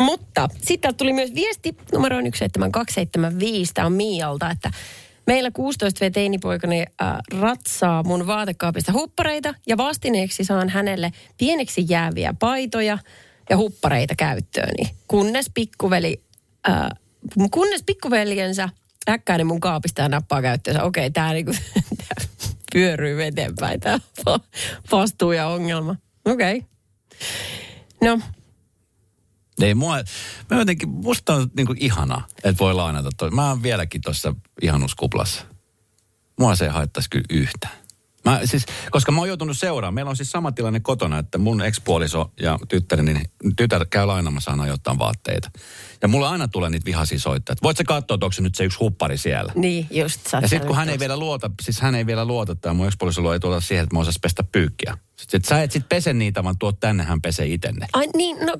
Mutta 0.00 0.48
sitten 0.62 0.94
tuli 0.94 1.12
myös 1.12 1.34
viesti 1.34 1.76
numeroon 1.92 2.24
17275, 2.24 3.74
tämä 3.74 3.86
on 3.86 3.92
Mialta, 3.92 4.50
että 4.50 4.70
meillä 5.26 5.50
16 5.50 6.04
v 6.04 6.10
teinipoikani 6.10 6.80
äh, 6.80 7.18
ratsaa 7.40 8.02
mun 8.02 8.26
vaatekaapista 8.26 8.92
huppareita 8.92 9.54
ja 9.66 9.76
vastineeksi 9.76 10.44
saan 10.44 10.68
hänelle 10.68 11.12
pieneksi 11.38 11.84
jääviä 11.88 12.34
paitoja 12.38 12.98
ja 13.50 13.56
huppareita 13.56 14.14
käyttööni. 14.14 14.90
Kunnes 15.08 15.50
pikkuveli, 15.54 16.22
äh, 16.68 16.88
kunnes 17.50 17.82
pikkuveljensä 17.86 18.68
äkkää 19.08 19.38
ne 19.38 19.44
mun 19.44 19.60
kaapista 19.60 20.02
ja 20.02 20.08
nappaa 20.08 20.42
käyttöönsä. 20.42 20.82
Okei, 20.82 21.10
tää 21.10 21.32
niinku, 21.32 21.52
tää 21.98 22.26
pyöryy 22.72 23.24
eteenpäin, 23.24 23.80
tämä 23.80 23.98
vastuu 24.92 25.32
ja 25.32 25.46
ongelma. 25.46 25.96
Okei. 26.24 26.62
No, 28.00 28.20
Ei 29.62 29.74
mua, 29.74 29.96
mä 30.50 30.58
jotenkin, 30.58 30.88
musta 30.88 31.34
on 31.34 31.50
niinku 31.56 31.74
ihanaa, 31.76 32.26
että 32.44 32.58
voi 32.64 32.74
lainata 32.74 33.10
toi. 33.16 33.30
Mä 33.30 33.48
oon 33.48 33.62
vieläkin 33.62 34.00
tuossa 34.00 34.34
ihanuuskuplassa. 34.62 35.44
mua 36.40 36.54
se 36.54 36.64
ei 36.64 36.70
haittaisi 36.70 37.10
kyllä 37.10 37.24
yhtään. 37.30 37.85
Mä, 38.26 38.40
siis, 38.44 38.66
koska 38.90 39.12
mä 39.12 39.18
oon 39.18 39.28
joutunut 39.28 39.58
seuraamaan. 39.58 39.94
Meillä 39.94 40.08
on 40.10 40.16
siis 40.16 40.30
sama 40.30 40.52
tilanne 40.52 40.80
kotona, 40.80 41.18
että 41.18 41.38
mun 41.38 41.62
ekspuoliso 41.62 42.32
ja 42.40 42.58
tyttäreni, 42.68 43.12
niin 43.12 43.56
tytär 43.56 43.86
käy 43.90 44.06
lainamassa 44.06 44.50
aina 44.50 44.66
jotain 44.66 44.98
vaatteita. 44.98 45.50
Ja 46.02 46.08
mulla 46.08 46.30
aina 46.30 46.48
tulee 46.48 46.70
niitä 46.70 46.84
vihaisia 46.86 47.18
soittajia. 47.18 47.58
Voit 47.62 47.76
sä 47.76 47.84
katsoa, 47.84 48.14
että 48.14 48.26
onko 48.26 48.32
se 48.32 48.42
nyt 48.42 48.54
se 48.54 48.64
yksi 48.64 48.78
huppari 48.78 49.18
siellä? 49.18 49.52
Niin, 49.54 49.86
just 49.90 50.26
sä 50.26 50.38
Ja 50.42 50.48
sitten 50.48 50.66
kun 50.66 50.76
hän 50.76 50.88
ei 50.88 50.98
vielä 50.98 51.16
luota, 51.16 51.50
siis 51.62 51.80
hän 51.80 51.94
ei 51.94 52.06
vielä 52.06 52.24
luota, 52.24 52.54
tai 52.54 52.74
mun 52.74 52.86
ekspuoliso 52.86 53.32
ei 53.32 53.40
tuota 53.40 53.60
siihen, 53.60 53.82
että 53.82 53.96
mä 53.96 54.00
osais 54.00 54.18
pestä 54.22 54.42
pyykkiä. 54.52 54.98
Sitten 55.16 55.44
sä 55.44 55.62
et 55.62 55.72
sit 55.72 55.88
pese 55.88 56.12
niitä, 56.12 56.44
vaan 56.44 56.58
tuot 56.58 56.80
tänne, 56.80 57.04
hän 57.04 57.20
pesee 57.22 57.46
itenne. 57.46 57.86
Ai 57.92 58.06
niin, 58.16 58.36
no 58.46 58.56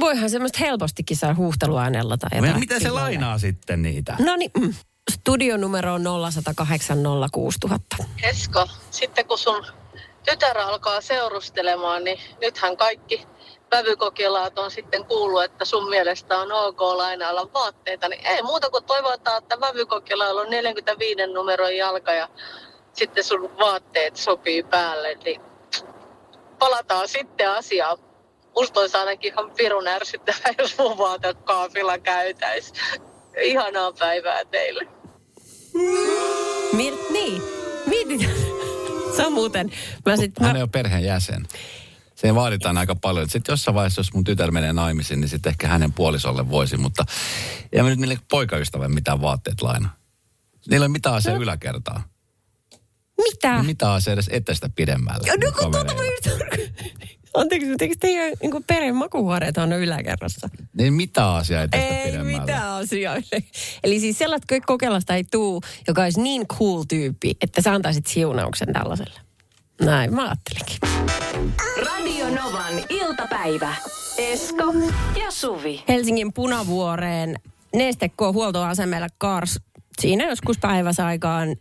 voihan 0.00 0.30
semmoista 0.30 0.58
helpostikin 0.60 1.16
saa 1.16 1.34
huuhteluaineella 1.34 2.16
tai 2.16 2.28
Ja 2.32 2.36
jotain. 2.46 2.60
miten 2.60 2.80
se 2.80 2.90
lainaa 2.90 3.38
sitten 3.38 3.82
niitä? 3.82 4.16
No 4.18 4.36
niin, 4.36 4.50
mm. 4.60 4.74
Studionumero 5.10 5.94
on 5.94 6.02
0108 6.30 6.98
06000. 7.32 7.96
Esko, 8.22 8.66
sitten 8.90 9.26
kun 9.26 9.38
sun 9.38 9.66
tytär 10.24 10.58
alkaa 10.58 11.00
seurustelemaan, 11.00 12.04
niin 12.04 12.18
nythän 12.40 12.76
kaikki 12.76 13.26
vävykokelat 13.70 14.58
on 14.58 14.70
sitten 14.70 15.04
kuullut, 15.04 15.44
että 15.44 15.64
sun 15.64 15.88
mielestä 15.88 16.38
on 16.38 16.52
ok 16.52 16.80
lainailla 16.80 17.52
vaatteita, 17.54 18.08
niin 18.08 18.26
ei 18.26 18.42
muuta 18.42 18.70
kuin 18.70 18.84
toivotaan, 18.84 19.38
että 19.42 19.60
vävykokelalla 19.60 20.40
on 20.40 20.50
45 20.50 21.26
numeron 21.26 21.76
jalka 21.76 22.12
ja 22.12 22.28
sitten 22.92 23.24
sun 23.24 23.56
vaatteet 23.58 24.16
sopii 24.16 24.62
päälle, 24.62 25.14
niin 25.24 25.40
palataan 26.58 27.08
sitten 27.08 27.50
asiaan. 27.50 27.98
Musta 28.56 28.80
olisi 28.80 28.96
ainakin 28.96 29.32
ihan 29.32 29.50
pirun 29.56 29.88
ärsyttävää, 29.88 30.54
jos 30.58 30.78
mun 30.78 30.98
vaatekaapilla 30.98 31.98
käytäisi. 31.98 32.72
Ihanaa 33.42 33.92
päivää 33.92 34.44
teille. 34.44 34.99
Mir- 36.72 37.12
niin, 37.12 37.42
mietitään. 37.86 38.36
Se 39.16 39.26
on 39.26 39.32
muuten, 39.32 39.70
mä 40.06 40.16
sit, 40.16 40.38
Hän 40.40 40.52
mä, 40.52 40.56
ei 40.58 40.62
ole 40.62 40.68
perheen 40.72 41.04
jäsen. 41.04 41.46
Se 42.14 42.34
vaaditaan 42.34 42.78
aika 42.78 42.94
paljon. 42.94 43.28
Sitten 43.30 43.52
jossain 43.52 43.74
vaiheessa, 43.74 44.00
jos 44.00 44.12
mun 44.14 44.24
tytär 44.24 44.50
menee 44.50 44.72
naimisiin, 44.72 45.20
niin 45.20 45.28
sitten 45.28 45.50
ehkä 45.50 45.68
hänen 45.68 45.92
puolisolle 45.92 46.48
voisi. 46.50 46.76
Mutta 46.76 47.04
ei 47.72 47.82
mä 47.82 47.88
nyt 47.88 47.98
niille 47.98 48.18
poikaystävä 48.30 48.88
mitään 48.88 49.20
vaatteet 49.22 49.62
laina. 49.62 49.88
Niillä 50.70 50.84
ei 50.84 50.86
ole 50.86 50.88
mitään 50.88 51.14
asiaa 51.14 51.36
yläkertaa. 51.36 52.02
mitä? 53.18 53.62
Mitä 53.62 53.92
asiaa 53.92 54.14
edes 54.14 54.30
etestä 54.32 54.70
pidemmällä. 54.76 55.26
Ja 55.26 55.34
no 55.36 55.52
kun 55.52 55.72
tuota 55.72 55.92
just... 55.92 57.09
Anteeksi, 57.34 57.68
mutta 57.68 57.84
eikö 57.84 57.96
teidän 58.00 58.32
niin 58.42 58.64
perheen 58.66 58.96
makuhuoneet 58.96 59.58
on 59.58 59.72
yläkerrassa? 59.72 60.48
Niin 60.78 60.92
mitä 60.92 61.34
asiaa 61.34 61.62
etestä 61.62 61.86
Ei 61.86 62.06
pidemmällä. 62.10 62.40
mitään 62.40 62.70
asioille. 62.70 63.44
Eli 63.84 64.00
siis 64.00 64.18
sellaista 64.18 64.54
kokeilasta 64.66 65.14
ei 65.14 65.24
tuu, 65.24 65.62
joka 65.88 66.02
olisi 66.02 66.20
niin 66.20 66.46
cool 66.46 66.82
tyyppi, 66.88 67.36
että 67.40 67.62
sä 67.62 67.72
antaisit 67.72 68.06
siunauksen 68.06 68.72
tällaiselle. 68.72 69.20
Näin 69.80 70.14
mä 70.14 70.22
ajattelinkin. 70.22 70.78
Radio 71.86 72.26
Novan 72.28 72.74
iltapäivä. 72.88 73.74
Esko 74.18 74.64
ja 75.24 75.30
Suvi. 75.30 75.84
Helsingin 75.88 76.32
punavuoreen 76.32 77.36
Neste 77.74 78.08
K 78.08 78.20
huoltoasemella 78.32 79.08
Kars. 79.18 79.60
Siinä 80.00 80.28
joskus 80.28 80.58
päiväsaikaan 80.58 81.56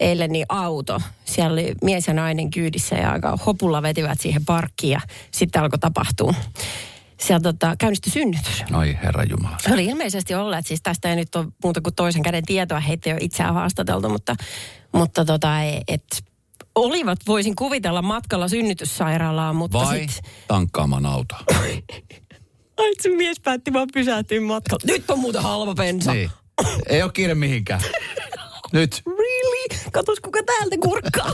eilen 0.00 0.32
niin 0.32 0.46
auto. 0.48 1.00
Siellä 1.24 1.52
oli 1.52 1.74
mies 1.82 2.06
ja 2.06 2.14
nainen 2.14 2.50
kyydissä 2.50 2.96
ja 2.96 3.12
aika 3.12 3.38
hopulla 3.46 3.82
vetivät 3.82 4.20
siihen 4.20 4.44
parkkiin 4.44 4.90
ja 4.92 5.00
sitten 5.30 5.62
alkoi 5.62 5.78
tapahtua. 5.78 6.34
Siellä 7.20 7.40
tota, 7.40 7.74
käynnistyi 7.78 8.12
synnytys. 8.12 8.64
Oi 8.74 8.98
herra 9.02 9.24
Jumala. 9.24 9.56
Se 9.60 9.72
oli 9.72 9.84
ilmeisesti 9.84 10.34
olleet, 10.34 10.66
siis 10.66 10.82
tästä 10.82 11.10
ei 11.10 11.16
nyt 11.16 11.34
ole 11.36 11.46
muuta 11.64 11.80
kuin 11.80 11.94
toisen 11.94 12.22
käden 12.22 12.44
tietoa, 12.44 12.80
heitä 12.80 13.10
ei 13.10 13.14
ole 13.14 13.20
itseään 13.22 13.54
haastateltu, 13.54 14.08
mutta, 14.08 14.36
mutta 14.92 15.24
tota, 15.24 15.62
e- 15.62 15.80
et, 15.88 16.24
olivat, 16.74 17.18
voisin 17.26 17.56
kuvitella, 17.56 18.02
matkalla 18.02 18.48
synnytyssairaalaan, 18.48 19.56
mutta 19.56 19.78
Vai 19.78 20.08
sit, 20.08 20.20
tankkaamaan 20.48 21.06
autoa. 21.06 21.40
ai 22.78 22.92
se 23.00 23.08
mies 23.08 23.40
päätti 23.40 23.72
vaan 23.72 23.88
pysähtyä 23.94 24.40
matkalla. 24.40 24.82
Nyt 24.86 25.10
on 25.10 25.18
muuten 25.18 25.42
halva 25.42 25.74
bensa. 25.74 26.12
niin. 26.12 26.30
Ei 26.86 27.02
ole 27.02 27.12
kiire 27.12 27.34
mihinkään. 27.34 27.80
Nyt. 28.72 29.02
Really? 29.06 29.82
Katos 29.92 30.20
kuka 30.20 30.42
täältä 30.42 30.76
kurkkaa. 30.82 31.30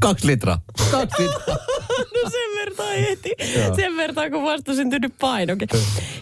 Kaksi 0.00 0.26
litraa. 0.26 0.58
Kaksi 0.90 1.22
litraa. 1.22 1.56
no 2.14 2.30
sen 2.30 2.50
verran 2.58 2.98
heti. 3.08 3.30
sen 3.76 3.96
verran 3.96 4.30
kun 4.30 4.42
vasta 4.42 4.74
syntynyt 4.74 5.14
painoke. 5.20 5.66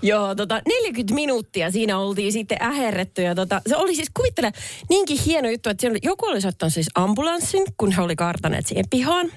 Joo, 0.02 0.34
tota, 0.34 0.62
40 0.68 1.14
minuuttia 1.14 1.70
siinä 1.70 1.98
oltiin 1.98 2.32
sitten 2.32 2.58
äherretty. 2.62 3.22
Ja 3.22 3.34
tota, 3.34 3.60
se 3.66 3.76
oli 3.76 3.94
siis, 3.94 4.10
kuvittele, 4.16 4.52
niinkin 4.88 5.18
hieno 5.26 5.50
juttu, 5.50 5.70
että 5.70 5.80
siellä 5.80 5.98
joku 6.02 6.26
oli 6.26 6.38
ottanut 6.48 6.72
siis 6.72 6.88
ambulanssin, 6.94 7.64
kun 7.76 7.92
he 7.92 8.02
oli 8.02 8.16
kartaneet 8.16 8.66
siihen 8.66 8.84
pihaan. 8.90 9.32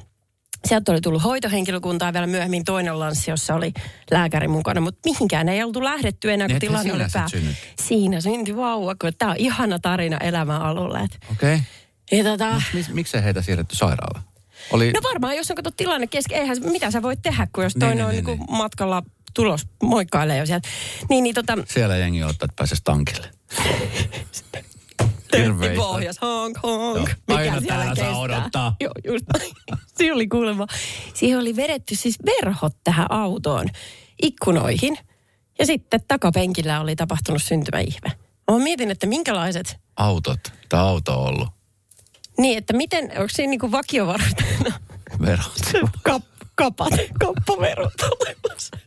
Sieltä 0.68 0.92
oli 0.92 1.02
tullut 1.02 1.24
hoitohenkilökuntaa 1.24 2.14
vielä 2.14 2.28
myöhemmin 2.28 2.64
toinen 2.64 3.00
lanssi, 3.00 3.32
jossa 3.32 3.56
oli 3.56 3.74
lääkäri 4.12 4.48
mukana, 4.48 4.82
mutta 4.82 5.10
mihinkään 5.10 5.50
ei 5.50 5.64
oltu 5.64 5.84
lähdetty 5.84 6.32
enää, 6.32 6.48
kun 6.48 6.54
Niin, 6.54 6.60
tilanne 6.60 6.82
siinä 6.82 6.96
oli 6.96 7.12
pää. 7.14 7.28
Siinä 7.82 8.22
syntyi 8.22 8.56
vauva, 8.56 8.96
kun 8.96 9.12
tämä 9.18 9.32
on 9.32 9.38
ihana 9.38 9.80
tarina 9.80 10.18
elämän 10.18 10.62
alulle. 10.62 11.00
Okei. 11.00 11.56
Okay. 11.56 11.60
Ja 12.12 12.24
tota, 12.24 12.62
Mis, 12.74 12.90
miksei 12.90 13.24
heitä 13.24 13.42
siirretty 13.42 13.76
sairaalaan? 13.76 14.24
Oli, 14.72 14.92
No 14.92 15.02
varmaan, 15.04 15.38
jos 15.38 15.52
on 15.52 15.56
kato 15.56 15.72
tilanne 15.72 16.08
kesken, 16.08 16.38
eihän, 16.38 16.58
mitä 16.72 16.92
sä 16.92 17.02
voit 17.02 17.20
tehdä, 17.22 17.48
kun 17.54 17.64
jos 17.64 17.76
Niin, 17.76 17.80
toinen 17.80 17.98
niin, 17.98 18.06
on 18.06 18.12
niin, 18.12 18.26
niinku 18.26 18.54
matkalla 18.54 19.04
tulos 19.34 19.68
moikkailee 19.84 20.38
jo 20.38 20.46
sieltä. 20.46 20.70
Niin, 21.10 21.24
niin 21.24 21.36
tota, 21.36 21.58
siellä 21.68 21.98
jengi 21.98 22.24
ottaa, 22.24 22.48
että 22.60 22.76
tankille. 22.84 23.28
Törtti 25.38 25.76
pohjas, 25.76 26.22
honk, 26.22 26.58
honk. 26.64 27.10
Joo. 27.28 27.38
Aina 27.38 27.60
siellä 27.62 27.86
kestää? 27.86 28.18
odottaa. 28.18 28.76
Joo, 28.80 28.94
just. 29.06 29.26
Siinä 29.98 30.16
oli 30.16 30.28
kuulemma, 30.28 30.68
siihen 31.14 31.40
oli 31.40 31.56
vedetty 31.56 31.96
siis 31.96 32.16
verhot 32.26 32.74
tähän 32.84 33.12
autoon, 33.12 33.68
ikkunoihin. 34.22 34.98
Ja 35.60 35.66
sitten 35.66 36.02
takapenkillä 36.08 36.82
oli 36.82 36.96
tapahtunut 36.96 37.44
syntymäihme. 37.44 38.12
Mä 38.52 38.60
mietin, 38.60 38.92
että 38.92 39.08
minkälaiset, 39.08 39.78
Autot. 39.96 40.40
Tämä 40.70 40.84
auto 40.84 41.22
on 41.24 41.28
ollut. 41.30 41.48
niin 42.38 42.58
että 42.58 42.74
miten, 42.74 43.04
onko 43.04 43.28
siinä 43.32 43.50
niinku 43.50 43.72
vakiovarusteena 43.72 44.80
Verot. 45.22 45.62
kap, 46.04 46.24
kapat, 46.56 46.94
kappaverot 47.20 47.94
olemassa? 48.02 48.78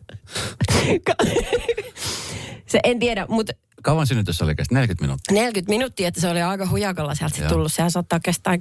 Se 2.67 2.81
en 2.85 2.99
tiedä, 2.99 3.27
mutta 3.29 3.53
Kauan 3.87 4.07
synnytys 4.07 4.43
oli 4.43 4.55
kesti? 4.55 4.75
40 4.75 5.05
minuuttia. 5.05 5.35
40 5.35 5.71
minuuttia, 5.71 6.09
että 6.09 6.21
se 6.21 6.29
oli 6.29 6.43
aika 6.43 6.69
hujakalla 6.69 7.15
sieltä 7.15 7.41
Joo. 7.41 7.49
tullut. 7.49 7.73
Sehän 7.73 7.91
saattaa 7.91 8.21
kestää 8.21 8.59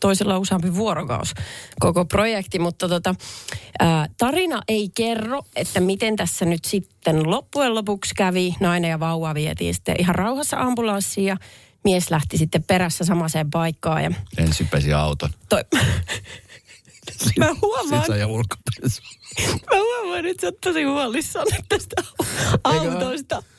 toisella 0.00 0.38
useampi 0.38 0.74
vuorokaus 0.74 1.34
koko 1.80 2.04
projekti, 2.04 2.58
mutta 2.58 2.88
tota, 2.88 3.14
ää, 3.78 4.08
tarina 4.18 4.62
ei 4.68 4.88
kerro, 4.94 5.42
että 5.56 5.80
miten 5.80 6.16
tässä 6.16 6.44
nyt 6.44 6.64
sitten 6.64 7.30
loppujen 7.30 7.74
lopuksi 7.74 8.14
kävi. 8.14 8.54
Nainen 8.60 8.90
ja 8.90 9.00
vauva 9.00 9.34
vietiin 9.34 9.74
sitten 9.74 9.96
ihan 9.98 10.14
rauhassa 10.14 10.56
ambulanssiin 10.60 11.26
ja 11.26 11.36
mies 11.84 12.10
lähti 12.10 12.38
sitten 12.38 12.62
perässä 12.62 13.04
samaseen 13.04 13.50
paikkaan. 13.50 14.04
Ja 14.04 14.10
Ensin 14.38 14.68
pesi 14.68 14.92
auton. 14.92 15.30
toi... 15.48 15.64
Mä 17.38 17.46
huomaan, 17.62 18.02
Sitten 18.02 18.26
ulkopesu. 18.26 19.02
mä 19.70 19.76
huomaan, 19.80 20.26
että 20.26 20.40
sä 20.40 20.46
oot 20.46 20.60
tosi 20.60 20.82
huolissaan 20.82 21.46
tästä 21.68 22.02
autosta. 22.64 23.34
Joo. 23.34 23.57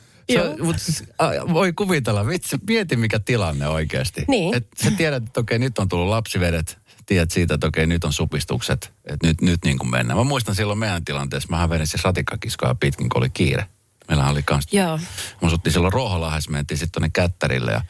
Mutta 0.64 0.84
siis, 0.84 1.04
a, 1.18 1.30
voi 1.54 1.74
kuvitella, 1.74 2.28
vitsi, 2.28 2.58
mieti 2.68 2.96
mikä 2.96 3.20
tilanne 3.20 3.68
oikeasti. 3.68 4.26
Niin. 4.28 4.56
Et 4.56 4.68
sä 4.84 4.92
tiedät, 4.92 5.24
että 5.28 5.40
okei, 5.40 5.60
nyt 5.60 5.80
on 5.80 5.90
tullut 5.90 6.08
lapsivedet. 6.10 6.78
Tiedät 7.06 7.32
siitä, 7.32 7.54
että 7.54 7.68
okei, 7.68 7.88
nyt 7.88 8.04
on 8.04 8.14
supistukset. 8.14 8.94
Että 9.06 9.28
nyt, 9.28 9.42
nyt 9.42 9.66
niin 9.66 9.78
kuin 9.78 9.90
mennään. 9.90 10.18
Mä 10.18 10.24
muistan 10.24 10.56
silloin 10.56 10.80
meidän 10.80 11.06
tilanteessa, 11.06 11.50
mä 11.50 11.70
vedin 11.70 11.88
siis 11.88 12.04
ratikkakiskoja 12.04 12.76
pitkin, 12.76 13.10
kun 13.10 13.22
oli 13.22 13.30
kiire. 13.30 13.66
Meillähän 14.08 14.32
oli 14.32 14.44
kans, 14.44 14.68
Joo. 14.72 14.98
mä 15.42 15.48
asuttiin 15.48 15.74
silloin 15.74 15.94
Ruoholahdessa, 15.94 16.52
mentiin 16.52 16.78
sitten 16.78 16.92
tuonne 17.02 17.10
Kättärille 17.14 17.72
ja 17.72 17.82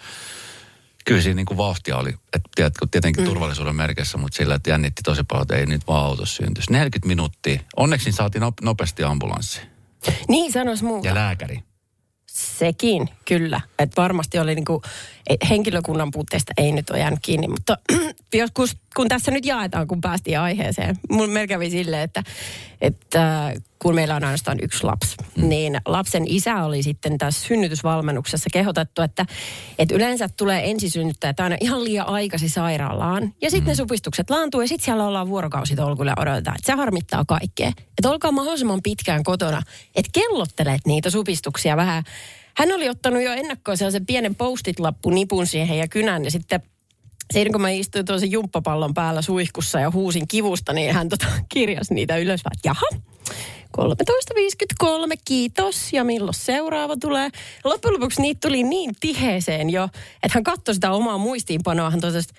kyllä 1.06 1.22
siinä 1.22 1.36
niin 1.36 1.46
kuin 1.46 1.58
vauhtia 1.58 1.98
oli, 1.98 2.10
että 2.10 2.50
tiedätkö, 2.56 2.88
tietenkin 2.92 3.24
mm. 3.24 3.30
turvallisuuden 3.30 3.76
merkissä, 3.76 4.18
mutta 4.18 4.38
sillä, 4.38 4.56
että 4.56 4.70
jännitti 4.70 5.02
tosi 5.04 5.24
paljon, 5.24 5.42
että 5.42 5.56
ei 5.56 5.66
nyt 5.66 5.88
vaan 5.88 6.06
autossa 6.06 6.36
syntyisi. 6.36 6.72
40 6.72 7.08
minuuttia. 7.08 7.60
Onneksi 7.78 8.06
niin 8.06 8.16
saatiin 8.16 8.42
nop- 8.42 8.64
nopeasti 8.66 9.04
ambulanssi 9.04 9.62
Niin 10.28 10.52
sanois 10.52 10.84
muuta. 10.84 11.08
ja 11.08 11.16
lääkäri. 11.16 11.64
Sekin, 12.40 13.10
kyllä. 13.26 13.62
Että 13.80 14.02
varmasti 14.02 14.40
oli 14.40 14.56
niinku, 14.56 14.82
henkilökunnan 15.50 16.12
puutteesta 16.12 16.54
ei 16.58 16.72
nyt 16.72 16.90
ole 16.90 17.00
jäänyt 17.00 17.20
kiinni, 17.22 17.48
mutta 17.48 17.78
joskus, 18.34 18.78
kun 18.96 19.08
tässä 19.08 19.32
nyt 19.32 19.46
jaetaan, 19.46 19.88
kun 19.88 20.02
päästiin 20.02 20.40
aiheeseen, 20.40 20.96
mun 21.10 21.30
meillä 21.30 21.48
kävi 21.48 21.70
silleen, 21.70 22.04
että, 22.04 22.24
että 22.82 23.54
kun 23.80 23.96
meillä 23.96 24.16
on 24.16 24.24
ainoastaan 24.24 24.58
yksi 24.62 24.84
lapsi, 24.84 25.16
mm. 25.36 25.50
niin 25.50 25.82
lapsen 25.86 26.24
isä 26.28 26.64
oli 26.64 26.84
sitten 26.84 27.18
tässä 27.18 27.48
synnytysvalmennuksessa 27.48 28.50
kehotettu, 28.54 29.02
että, 29.02 29.26
että 29.80 29.96
yleensä 29.96 30.30
tulee 30.38 30.70
ensisynnyttäjät 30.70 31.40
aina 31.40 31.58
ihan 31.62 31.84
liian 31.84 32.08
aikaisin 32.08 32.50
sairaalaan, 32.50 33.34
ja 33.42 33.50
sitten 33.50 33.66
mm. 33.66 33.70
ne 33.70 33.76
supistukset 33.76 34.30
laantuu, 34.30 34.62
ja 34.62 34.68
sitten 34.68 34.86
siellä 34.86 35.08
ollaan 35.08 35.30
vuorokausitolkulla 35.30 36.14
odotetaan, 36.18 36.56
että 36.56 36.72
se 36.72 36.78
harmittaa 36.78 37.26
kaikkea. 37.28 37.68
Että 37.68 38.10
olkaa 38.10 38.32
mahdollisimman 38.32 38.80
pitkään 38.84 39.24
kotona, 39.24 39.62
että 39.96 40.10
kellottelet 40.14 40.82
niitä 40.86 41.10
supistuksia 41.10 41.78
vähän 41.78 42.04
hän 42.60 42.72
oli 42.72 42.90
ottanut 42.90 43.24
jo 43.24 43.32
ennakkoon 43.32 43.78
sellaisen 43.78 44.06
pienen 44.06 44.36
postit-lappu 44.36 45.10
nipun 45.10 45.48
siihen 45.48 45.78
ja 45.78 45.88
kynän 45.88 46.26
ja 46.26 46.32
sitten 46.32 46.62
Siinä 47.34 47.52
kun 47.52 47.62
mä 47.62 47.70
istuin 47.70 48.06
tuossa 48.06 48.26
jumppapallon 48.26 48.94
päällä 48.94 49.22
suihkussa 49.22 49.80
ja 49.80 49.92
huusin 49.92 50.28
kivusta, 50.28 50.74
niin 50.74 50.94
hän 50.94 51.10
tota, 51.10 51.26
kirjasi 51.54 51.94
niitä 51.94 52.18
ylös. 52.18 52.42
Vaan, 52.46 52.60
Jaha, 52.66 52.86
13.53, 53.78 55.16
kiitos. 55.26 55.94
Ja 55.94 56.04
milloin 56.04 56.34
seuraava 56.34 56.98
tulee? 56.98 57.30
Loppujen 57.64 57.94
lopuksi 57.94 58.22
niitä 58.22 58.48
tuli 58.48 58.64
niin 58.64 58.92
tiheeseen 59.00 59.70
jo, 59.70 59.84
että 60.24 60.34
hän 60.34 60.44
katsoi 60.44 60.76
sitä 60.76 60.92
omaa 60.92 61.18
muistiinpanoa. 61.18 61.90
Hän 61.90 62.02
totesi, 62.02 62.30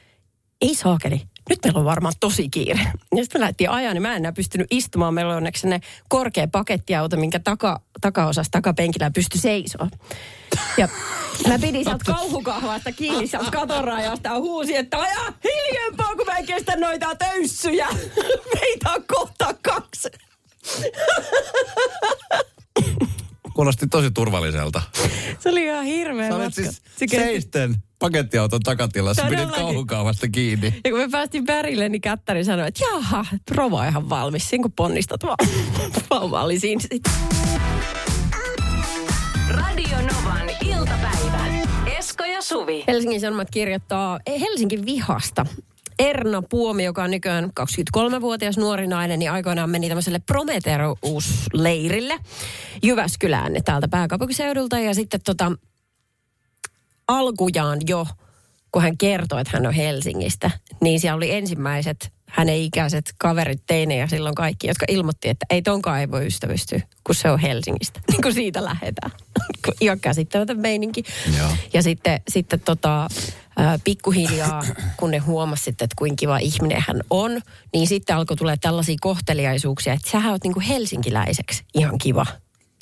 ei 0.60 0.74
saakeli, 0.74 1.22
nyt 1.48 1.58
meillä 1.64 1.78
on 1.78 1.84
varmaan 1.84 2.14
tosi 2.20 2.48
kiire. 2.48 2.80
Ja 3.16 3.22
sitten 3.24 3.38
me 3.38 3.40
lähdettiin 3.40 3.70
ajan, 3.70 3.94
niin 3.94 4.02
mä 4.02 4.10
en 4.10 4.16
enää 4.16 4.32
pystynyt 4.32 4.66
istumaan. 4.70 5.14
Meillä 5.14 5.30
on 5.30 5.36
onneksi 5.36 5.68
ne 5.68 5.80
korkea 6.08 6.48
pakettiauto, 6.48 7.16
minkä 7.16 7.38
taka, 7.38 7.80
takaosassa 8.00 8.50
takapenkillä 8.52 9.10
pystyi 9.10 9.40
seisoa. 9.40 9.88
Ja 10.76 10.88
mä 11.48 11.58
pidin 11.58 11.84
sieltä 11.84 12.04
kauhukahvasta 12.04 12.92
kiinni 12.92 13.26
sieltä 13.26 13.50
katorajasta 13.50 14.28
ja 14.28 14.34
huusin, 14.34 14.76
että 14.76 14.98
aja 14.98 15.32
hiljempaa, 15.44 16.16
kun 16.16 16.26
mä 16.26 16.38
en 16.38 16.46
kestä 16.46 16.76
noita 16.76 17.14
töyssyjä. 17.14 17.88
Meitä 18.60 18.92
on 18.92 19.04
kohta 19.06 19.54
kaksi. 19.62 20.08
Kuulosti 23.54 23.86
tosi 23.86 24.10
turvalliselta. 24.10 24.82
Se 25.38 25.48
oli 25.48 25.64
ihan 25.64 25.84
hirveä 25.84 26.28
Sä 26.30 26.38
matka. 26.38 26.50
siis 26.50 26.82
seisten 27.10 27.76
pakettiauton 28.00 28.60
takatilassa, 28.60 29.26
pidit 29.28 29.50
kauhukaavasta 29.50 30.28
kiinni. 30.28 30.74
Ja 30.84 30.90
kun 30.90 31.00
me 31.00 31.08
päästiin 31.08 31.44
pärille, 31.44 31.88
niin 31.88 32.00
Kättäri 32.00 32.44
sanoi, 32.44 32.68
että 32.68 32.84
jaha, 32.84 33.24
on 33.60 33.88
ihan 33.88 34.08
valmis. 34.08 34.48
Siinä 34.50 34.62
kun 34.62 34.72
ponnistat 34.72 35.22
vaan. 35.22 35.36
Vauva 36.10 36.42
oli 36.42 36.58
siinä 36.58 36.80
sitten. 36.80 37.12
Radio 39.48 39.96
Novan 39.96 40.50
iltapäivä. 40.64 41.46
Esko 41.98 42.24
ja 42.24 42.42
Suvi. 42.42 42.84
Helsingin 42.88 43.20
Sanomat 43.20 43.50
kirjoittaa 43.50 44.20
eh, 44.26 44.40
Helsingin 44.40 44.86
vihasta. 44.86 45.46
Erna 45.98 46.42
Puomi, 46.42 46.84
joka 46.84 47.02
on 47.02 47.10
nykyään 47.10 47.50
23-vuotias 47.60 48.58
nuori 48.58 48.86
nainen, 48.86 49.18
niin 49.18 49.30
aikoinaan 49.30 49.70
meni 49.70 49.88
tämmöiselle 49.88 50.20
Prometheus-leirille 50.26 52.18
Jyväskylään 52.82 53.52
täältä 53.64 53.88
pääkaupunkiseudulta. 53.88 54.78
Ja 54.78 54.94
sitten 54.94 55.20
tota, 55.24 55.52
alkujaan 57.18 57.78
jo, 57.88 58.06
kun 58.72 58.82
hän 58.82 58.98
kertoi, 58.98 59.40
että 59.40 59.56
hän 59.56 59.66
on 59.66 59.74
Helsingistä, 59.74 60.50
niin 60.80 61.00
siellä 61.00 61.16
oli 61.16 61.34
ensimmäiset 61.34 62.12
hänen 62.30 62.56
ikäiset 62.56 63.14
kaverit, 63.18 63.62
teinejä 63.66 64.06
silloin 64.06 64.34
kaikki, 64.34 64.66
jotka 64.66 64.86
ilmoitti, 64.88 65.28
että 65.28 65.46
ei 65.50 65.62
tonkaan 65.62 66.00
ei 66.00 66.10
voi 66.10 66.26
ystävystyä, 66.26 66.80
kun 67.04 67.14
se 67.14 67.30
on 67.30 67.38
Helsingistä. 67.38 68.00
Niin 68.12 68.22
kuin 68.22 68.34
siitä 68.34 68.64
lähdetään. 68.64 69.10
Ihan 69.80 70.00
käsittämätön 70.00 70.60
meininki. 70.60 71.04
Joo. 71.38 71.50
Ja 71.72 71.82
sitten, 71.82 72.20
sitten 72.28 72.60
tota, 72.60 73.08
pikkuhiljaa, 73.84 74.64
kun 74.98 75.10
ne 75.10 75.18
huomasivat, 75.18 75.82
että 75.82 75.96
kuinka 75.98 76.16
kiva 76.16 76.38
ihminen 76.38 76.84
hän 76.86 77.00
on, 77.10 77.40
niin 77.72 77.86
sitten 77.86 78.16
alkoi 78.16 78.36
tulla 78.36 78.56
tällaisia 78.56 78.96
kohteliaisuuksia, 79.00 79.92
että 79.92 80.10
sähän 80.10 80.32
oot 80.32 80.44
niinku 80.44 80.62
helsinkiläiseksi 80.68 81.64
ihan 81.74 81.98
kiva. 81.98 82.26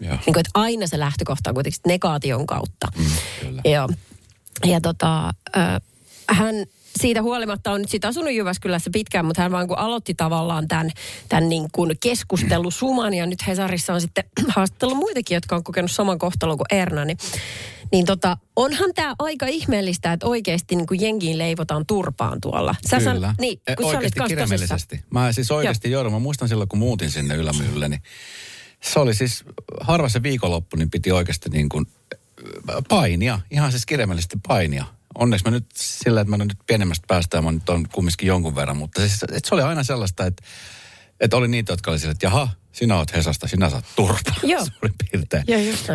Joo. 0.01 0.13
Niin 0.13 0.25
kuin, 0.25 0.39
että 0.39 0.51
aina 0.55 0.87
se 0.87 0.99
lähtökohta 0.99 1.51
on 1.51 1.55
kuitenkin 1.55 1.81
negaation 1.87 2.47
kautta. 2.47 2.89
Mm, 2.99 3.05
kyllä. 3.41 3.63
Joo. 3.65 3.89
Ja 4.65 4.81
tota, 4.81 5.29
äh, 5.57 5.81
hän 6.29 6.55
siitä 7.01 7.23
huolimatta 7.23 7.73
on 7.73 7.81
nyt 7.81 7.91
sit 7.91 8.05
asunut 8.05 8.33
Jyväskylässä 8.33 8.91
pitkään, 8.93 9.25
mutta 9.25 9.43
hän 9.43 9.53
vaan 9.53 9.69
kun 9.69 9.79
aloitti 9.79 10.15
tavallaan 10.15 10.69
tämän, 10.69 10.91
tämän 11.29 11.49
niin 11.49 11.69
kuin 11.73 11.97
keskustelusuman 12.01 13.15
ja 13.15 13.27
nyt 13.27 13.47
Hesarissa 13.47 13.95
on 13.95 14.01
sitten 14.01 14.25
haastattellut 14.57 14.97
muitakin, 14.99 15.35
jotka 15.35 15.57
on 15.57 15.65
kokenut 15.65 15.91
saman 15.91 16.19
kohtalon 16.19 16.57
kuin 16.57 16.67
Erna, 16.81 17.05
niin, 17.05 17.19
niin 17.93 18.05
tota, 18.05 18.37
onhan 18.57 18.91
tämä 18.95 19.15
aika 19.19 19.47
ihmeellistä, 19.47 20.13
että 20.13 20.27
oikeasti 20.27 20.77
niin 20.77 20.87
kuin 20.87 21.01
jengiin 21.01 21.39
leivotaan 21.39 21.87
turpaan 21.87 22.41
tuolla. 22.41 22.75
Sä 22.91 23.01
san- 23.01 23.15
Kyllä. 23.15 23.35
niin, 23.41 23.61
Eh, 23.67 23.77
kun 23.77 23.85
sä 23.85 23.89
olit 23.89 23.97
oikeasti 23.97 24.21
kirjaimellisesti. 24.29 25.01
Mä 25.11 25.33
siis 25.33 25.51
oikeasti 25.51 25.91
joudun. 25.91 26.13
Mä 26.13 26.19
muistan 26.19 26.49
silloin, 26.49 26.69
kun 26.69 26.79
muutin 26.79 27.11
sinne 27.11 27.37
Ylämyylle, 27.37 27.89
niin 27.89 28.03
se 28.83 29.01
oli 29.01 29.15
siis 29.15 29.45
harva 29.81 30.09
se 30.09 30.23
viikonloppu, 30.23 30.77
niin 30.77 30.91
piti 30.91 31.13
oikeasti 31.13 31.51
niin 31.51 31.69
kuin 31.69 31.87
painia. 32.89 33.41
Ihan 33.51 33.71
siis 33.71 33.87
kirjaimellisesti 33.87 34.37
painia. 34.49 34.85
Onneksi 35.19 35.45
mä 35.45 35.51
nyt 35.51 35.67
sillä, 35.75 36.21
että 36.21 36.31
mä 36.31 36.45
nyt 36.45 36.59
pienemmästä 36.67 37.05
päästä 37.07 37.37
ja 37.37 37.43
mä 37.43 37.53
nyt 37.53 37.69
on 37.69 37.89
kumminkin 37.93 38.27
jonkun 38.27 38.55
verran, 38.55 38.77
mutta 38.77 39.01
siis, 39.01 39.23
että 39.23 39.49
se 39.49 39.55
oli 39.55 39.63
aina 39.63 39.83
sellaista, 39.83 40.27
että, 40.27 40.43
että 41.21 41.37
oli 41.37 41.49
niitä, 41.49 41.73
jotka 41.73 41.91
oli 41.91 41.99
sillä, 41.99 42.13
että 42.13 42.27
jaha, 42.27 42.49
sinä 42.73 42.97
oot 42.97 43.13
Hesasta, 43.13 43.49
sinä 43.49 43.71
saat 43.71 43.85
turpaa. 43.97 44.35
Joo. 44.53 44.65
Suurin 44.65 44.95
piirtein. 45.11 45.45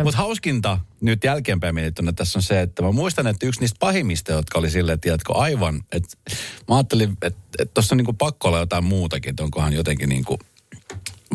Mutta 0.04 0.18
hauskinta 0.18 0.78
nyt 1.00 1.24
jälkeenpäin 1.24 1.74
mietittynä 1.74 2.12
tässä 2.12 2.38
on 2.38 2.42
se, 2.42 2.60
että 2.60 2.82
mä 2.82 2.92
muistan, 2.92 3.26
että 3.26 3.46
yksi 3.46 3.60
niistä 3.60 3.76
pahimmista, 3.80 4.32
jotka 4.32 4.58
oli 4.58 4.70
silleen, 4.70 5.00
tiedätkö, 5.00 5.32
aivan, 5.32 5.84
että 5.92 6.16
mä 6.68 6.76
ajattelin, 6.76 7.16
että 7.22 7.64
tuossa 7.74 7.94
on 7.94 7.96
niinku 7.96 8.12
pakko 8.12 8.48
olla 8.48 8.58
jotain 8.58 8.84
muutakin, 8.84 9.30
että 9.30 9.42
onkohan 9.42 9.72
jotenkin 9.72 10.08
niinku, 10.08 10.38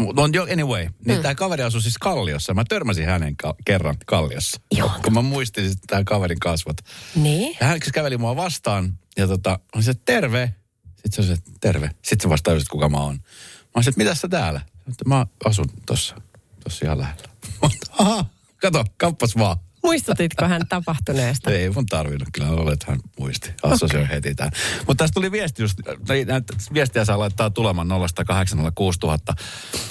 no 0.05 0.29
jo, 0.33 0.43
anyway, 0.43 0.87
niin 1.05 1.17
mm. 1.17 1.21
tämä 1.21 1.35
kaveri 1.35 1.63
asui 1.63 1.81
siis 1.81 1.97
Kalliossa. 1.97 2.53
Mä 2.53 2.63
törmäsin 2.69 3.05
hänen 3.05 3.37
ka- 3.37 3.55
kerran 3.65 3.95
Kalliossa. 4.05 4.61
Joo. 4.71 4.91
Kun 5.03 5.13
mä 5.13 5.21
muistin 5.21 5.71
tämän 5.87 6.05
kaverin 6.05 6.39
kasvot. 6.39 6.77
Niin. 7.15 7.57
Ja 7.61 7.67
hän 7.67 7.77
siis 7.81 7.91
käveli 7.93 8.17
mua 8.17 8.35
vastaan 8.35 8.99
ja 9.17 9.27
tota, 9.27 9.59
mä 9.75 9.81
se 9.81 9.93
terve. 9.93 10.55
Sitten 10.95 11.11
se 11.11 11.21
oli 11.21 11.37
se, 11.37 11.43
terve. 11.61 11.87
Sitten 11.87 12.21
se 12.21 12.29
vasta 12.29 12.43
tajusi, 12.43 12.63
että 12.63 12.71
kuka 12.71 12.89
mä 12.89 12.97
oon. 12.97 13.15
Mä 13.15 13.71
olisin, 13.75 13.91
että 13.91 14.03
mitä 14.03 14.15
sä 14.15 14.27
täällä? 14.27 14.61
Mä 15.05 15.25
asun 15.45 15.69
tossa, 15.85 16.15
tossa 16.63 16.85
ihan 16.85 16.97
lähellä. 16.97 17.29
Aha, 17.99 18.25
kato, 18.61 18.85
kappas 18.97 19.37
vaan. 19.37 19.57
Muistutitko 19.83 20.45
hän 20.45 20.61
tapahtuneesta? 20.69 21.51
Ei 21.51 21.69
mun 21.69 21.85
tarvinnut, 21.85 22.29
kyllä 22.33 22.49
olet 22.49 22.83
hän 22.83 22.99
muisti. 23.19 23.53
Assosioi 23.63 24.03
okay. 24.03 24.15
heti 24.15 24.35
tämän. 24.35 24.51
Mutta 24.87 25.03
tästä 25.03 25.13
tuli 25.13 25.31
viesti 25.31 25.63
just, 25.63 25.77
näitä 26.07 26.53
viestiä 26.73 27.05
saa 27.05 27.19
laittaa 27.19 27.49
tulemaan 27.49 27.87
0806000. 27.91 27.93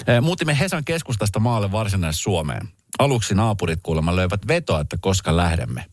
Eh, 0.06 0.20
Muutimme 0.22 0.58
Hesan 0.58 0.84
keskustasta 0.84 1.40
maalle 1.40 1.72
varsinais-Suomeen. 1.72 2.68
Aluksi 2.98 3.34
naapurit 3.34 3.80
kuulemma 3.82 4.16
löivät 4.16 4.48
vetoa, 4.48 4.80
että 4.80 4.96
koska 5.00 5.36
lähdemme. 5.36 5.84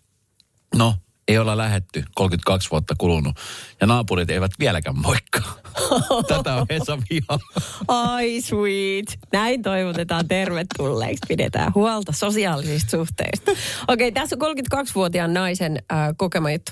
No, 0.75 0.95
ei 1.27 1.37
olla 1.37 1.57
lähetty, 1.57 2.03
32 2.15 2.71
vuotta 2.71 2.95
kulunut, 2.97 3.39
ja 3.81 3.87
naapurit 3.87 4.29
eivät 4.29 4.51
vieläkään 4.59 4.99
moikkaa. 4.99 5.55
Tätä 6.27 6.55
on 6.55 6.65
Hesa 6.69 6.97
viha. 7.09 7.39
Ai 7.87 8.41
sweet. 8.41 9.19
Näin 9.31 9.61
toivotetaan 9.61 10.27
tervetulleeksi. 10.27 11.21
Pidetään 11.27 11.71
huolta 11.75 12.11
sosiaalisista 12.11 12.91
suhteista. 12.91 13.51
Okei, 13.87 14.11
tässä 14.11 14.35
on 14.41 14.57
32-vuotiaan 14.57 15.33
naisen 15.33 15.83
äh, 15.91 15.99
kokema 16.17 16.51
juttu. 16.51 16.71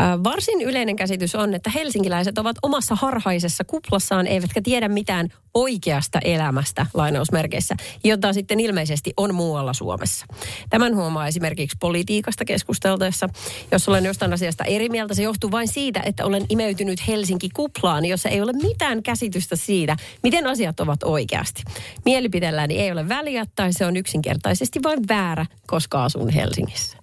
Äh, 0.00 0.22
varsin 0.24 0.62
yleinen 0.62 0.96
käsitys 0.96 1.34
on, 1.34 1.54
että 1.54 1.70
helsinkiläiset 1.70 2.38
ovat 2.38 2.56
omassa 2.62 2.94
harhaisessa 2.94 3.64
kuplassaan, 3.64 4.26
eivätkä 4.26 4.60
tiedä 4.62 4.88
mitään 4.88 5.28
oikeasta 5.56 6.18
elämästä, 6.24 6.86
lainausmerkeissä, 6.94 7.76
jota 8.04 8.32
sitten 8.32 8.60
ilmeisesti 8.60 9.12
on 9.16 9.34
muualla 9.34 9.72
Suomessa. 9.72 10.26
Tämän 10.70 10.96
huomaa 10.96 11.26
esimerkiksi 11.26 11.76
politiikasta 11.80 12.44
keskusteltaessa. 12.44 13.28
Jos 13.72 13.88
olen 13.88 14.04
jostain 14.04 14.32
asiasta 14.32 14.64
eri 14.64 14.88
mieltä, 14.88 15.14
se 15.14 15.22
johtuu 15.22 15.50
vain 15.50 15.68
siitä, 15.68 16.00
että 16.00 16.24
olen 16.24 16.46
imeytynyt 16.48 17.06
Helsinki-kuplaan, 17.08 18.04
jossa 18.04 18.28
ei 18.36 18.42
ole 18.42 18.52
mitään 18.52 19.02
käsitystä 19.02 19.56
siitä, 19.56 19.96
miten 20.22 20.46
asiat 20.46 20.80
ovat 20.80 21.02
oikeasti. 21.02 21.62
Mielipiteelläni 22.04 22.78
ei 22.78 22.92
ole 22.92 23.08
väliä 23.08 23.46
tai 23.54 23.72
se 23.72 23.86
on 23.86 23.96
yksinkertaisesti 23.96 24.82
vain 24.82 25.08
väärä, 25.08 25.46
koska 25.66 26.04
asun 26.04 26.28
Helsingissä. 26.30 26.98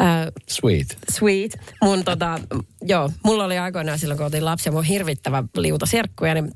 Äh, 0.00 0.32
Sweet. 0.48 0.98
sweet. 1.10 1.60
Mun 1.82 2.04
tota, 2.04 2.40
joo, 2.82 3.10
mulla 3.24 3.44
oli 3.44 3.58
aikoinaan 3.58 3.98
silloin, 3.98 4.18
kun 4.18 4.24
oltiin 4.24 4.44
lapsia, 4.44 4.72
mun 4.72 4.84
hirvittävä 4.84 5.44
liuta 5.56 5.86
serkkuja, 5.86 6.34
niin 6.34 6.52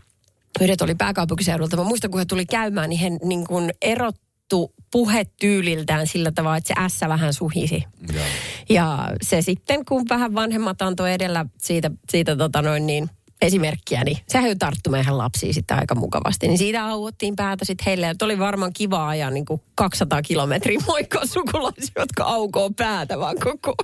yhdet 0.61 0.83
oli 0.83 0.95
pääkaupunkiseudulta. 0.95 1.77
Mä 1.77 1.85
muistan, 1.85 2.11
kun 2.11 2.21
he 2.21 2.25
tuli 2.25 2.47
käymään, 2.47 2.91
niin 2.91 3.01
he 3.01 3.11
niin 3.25 3.47
kuin 3.47 3.71
erottu 3.83 4.73
puhetyyliltään 4.91 6.07
sillä 6.07 6.33
tavalla, 6.33 6.57
että 6.57 6.69
se 6.69 6.81
ässä 6.85 7.09
vähän 7.09 7.33
suhisi. 7.35 7.85
Joo. 8.15 8.25
Ja 8.69 9.11
se 9.23 9.43
sitten, 9.43 9.85
kun 9.85 10.05
vähän 10.09 10.35
vanhemmat 10.35 10.83
antoi 10.83 11.13
edellä 11.13 11.47
siitä, 11.59 11.91
siitä 12.11 12.37
tota 12.37 12.63
noin 12.63 12.87
niin, 12.87 13.11
esimerkkiä, 13.43 14.05
niin 14.05 14.19
sehän 14.29 14.49
jo 14.49 14.55
tarttui 14.59 14.91
meidän 14.91 15.19
lapsiin 15.19 15.55
sitten 15.55 15.79
aika 15.79 15.95
mukavasti. 15.95 16.49
Niin 16.49 16.59
siitä 16.59 16.85
auottiin 16.85 17.37
päätä 17.37 17.65
sitten 17.65 17.85
heille, 17.87 18.09
että 18.09 18.25
oli 18.25 18.39
varmaan 18.39 18.73
kiva 18.73 19.09
ajaa 19.09 19.31
niin 19.31 19.45
kuin 19.45 19.63
200 19.75 20.23
kilometriä 20.23 20.81
moikkaa 20.87 21.27
sukulaisia, 21.27 21.95
jotka 21.97 22.25
aukoo 22.25 22.71
päätä 22.71 23.19
vaan 23.19 23.37
koko 23.45 23.75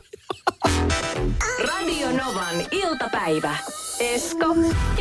ajan. 0.64 0.90
Radio 1.68 2.08
Novan 2.12 2.66
iltapäivä. 2.70 3.56
Esko 4.00 4.56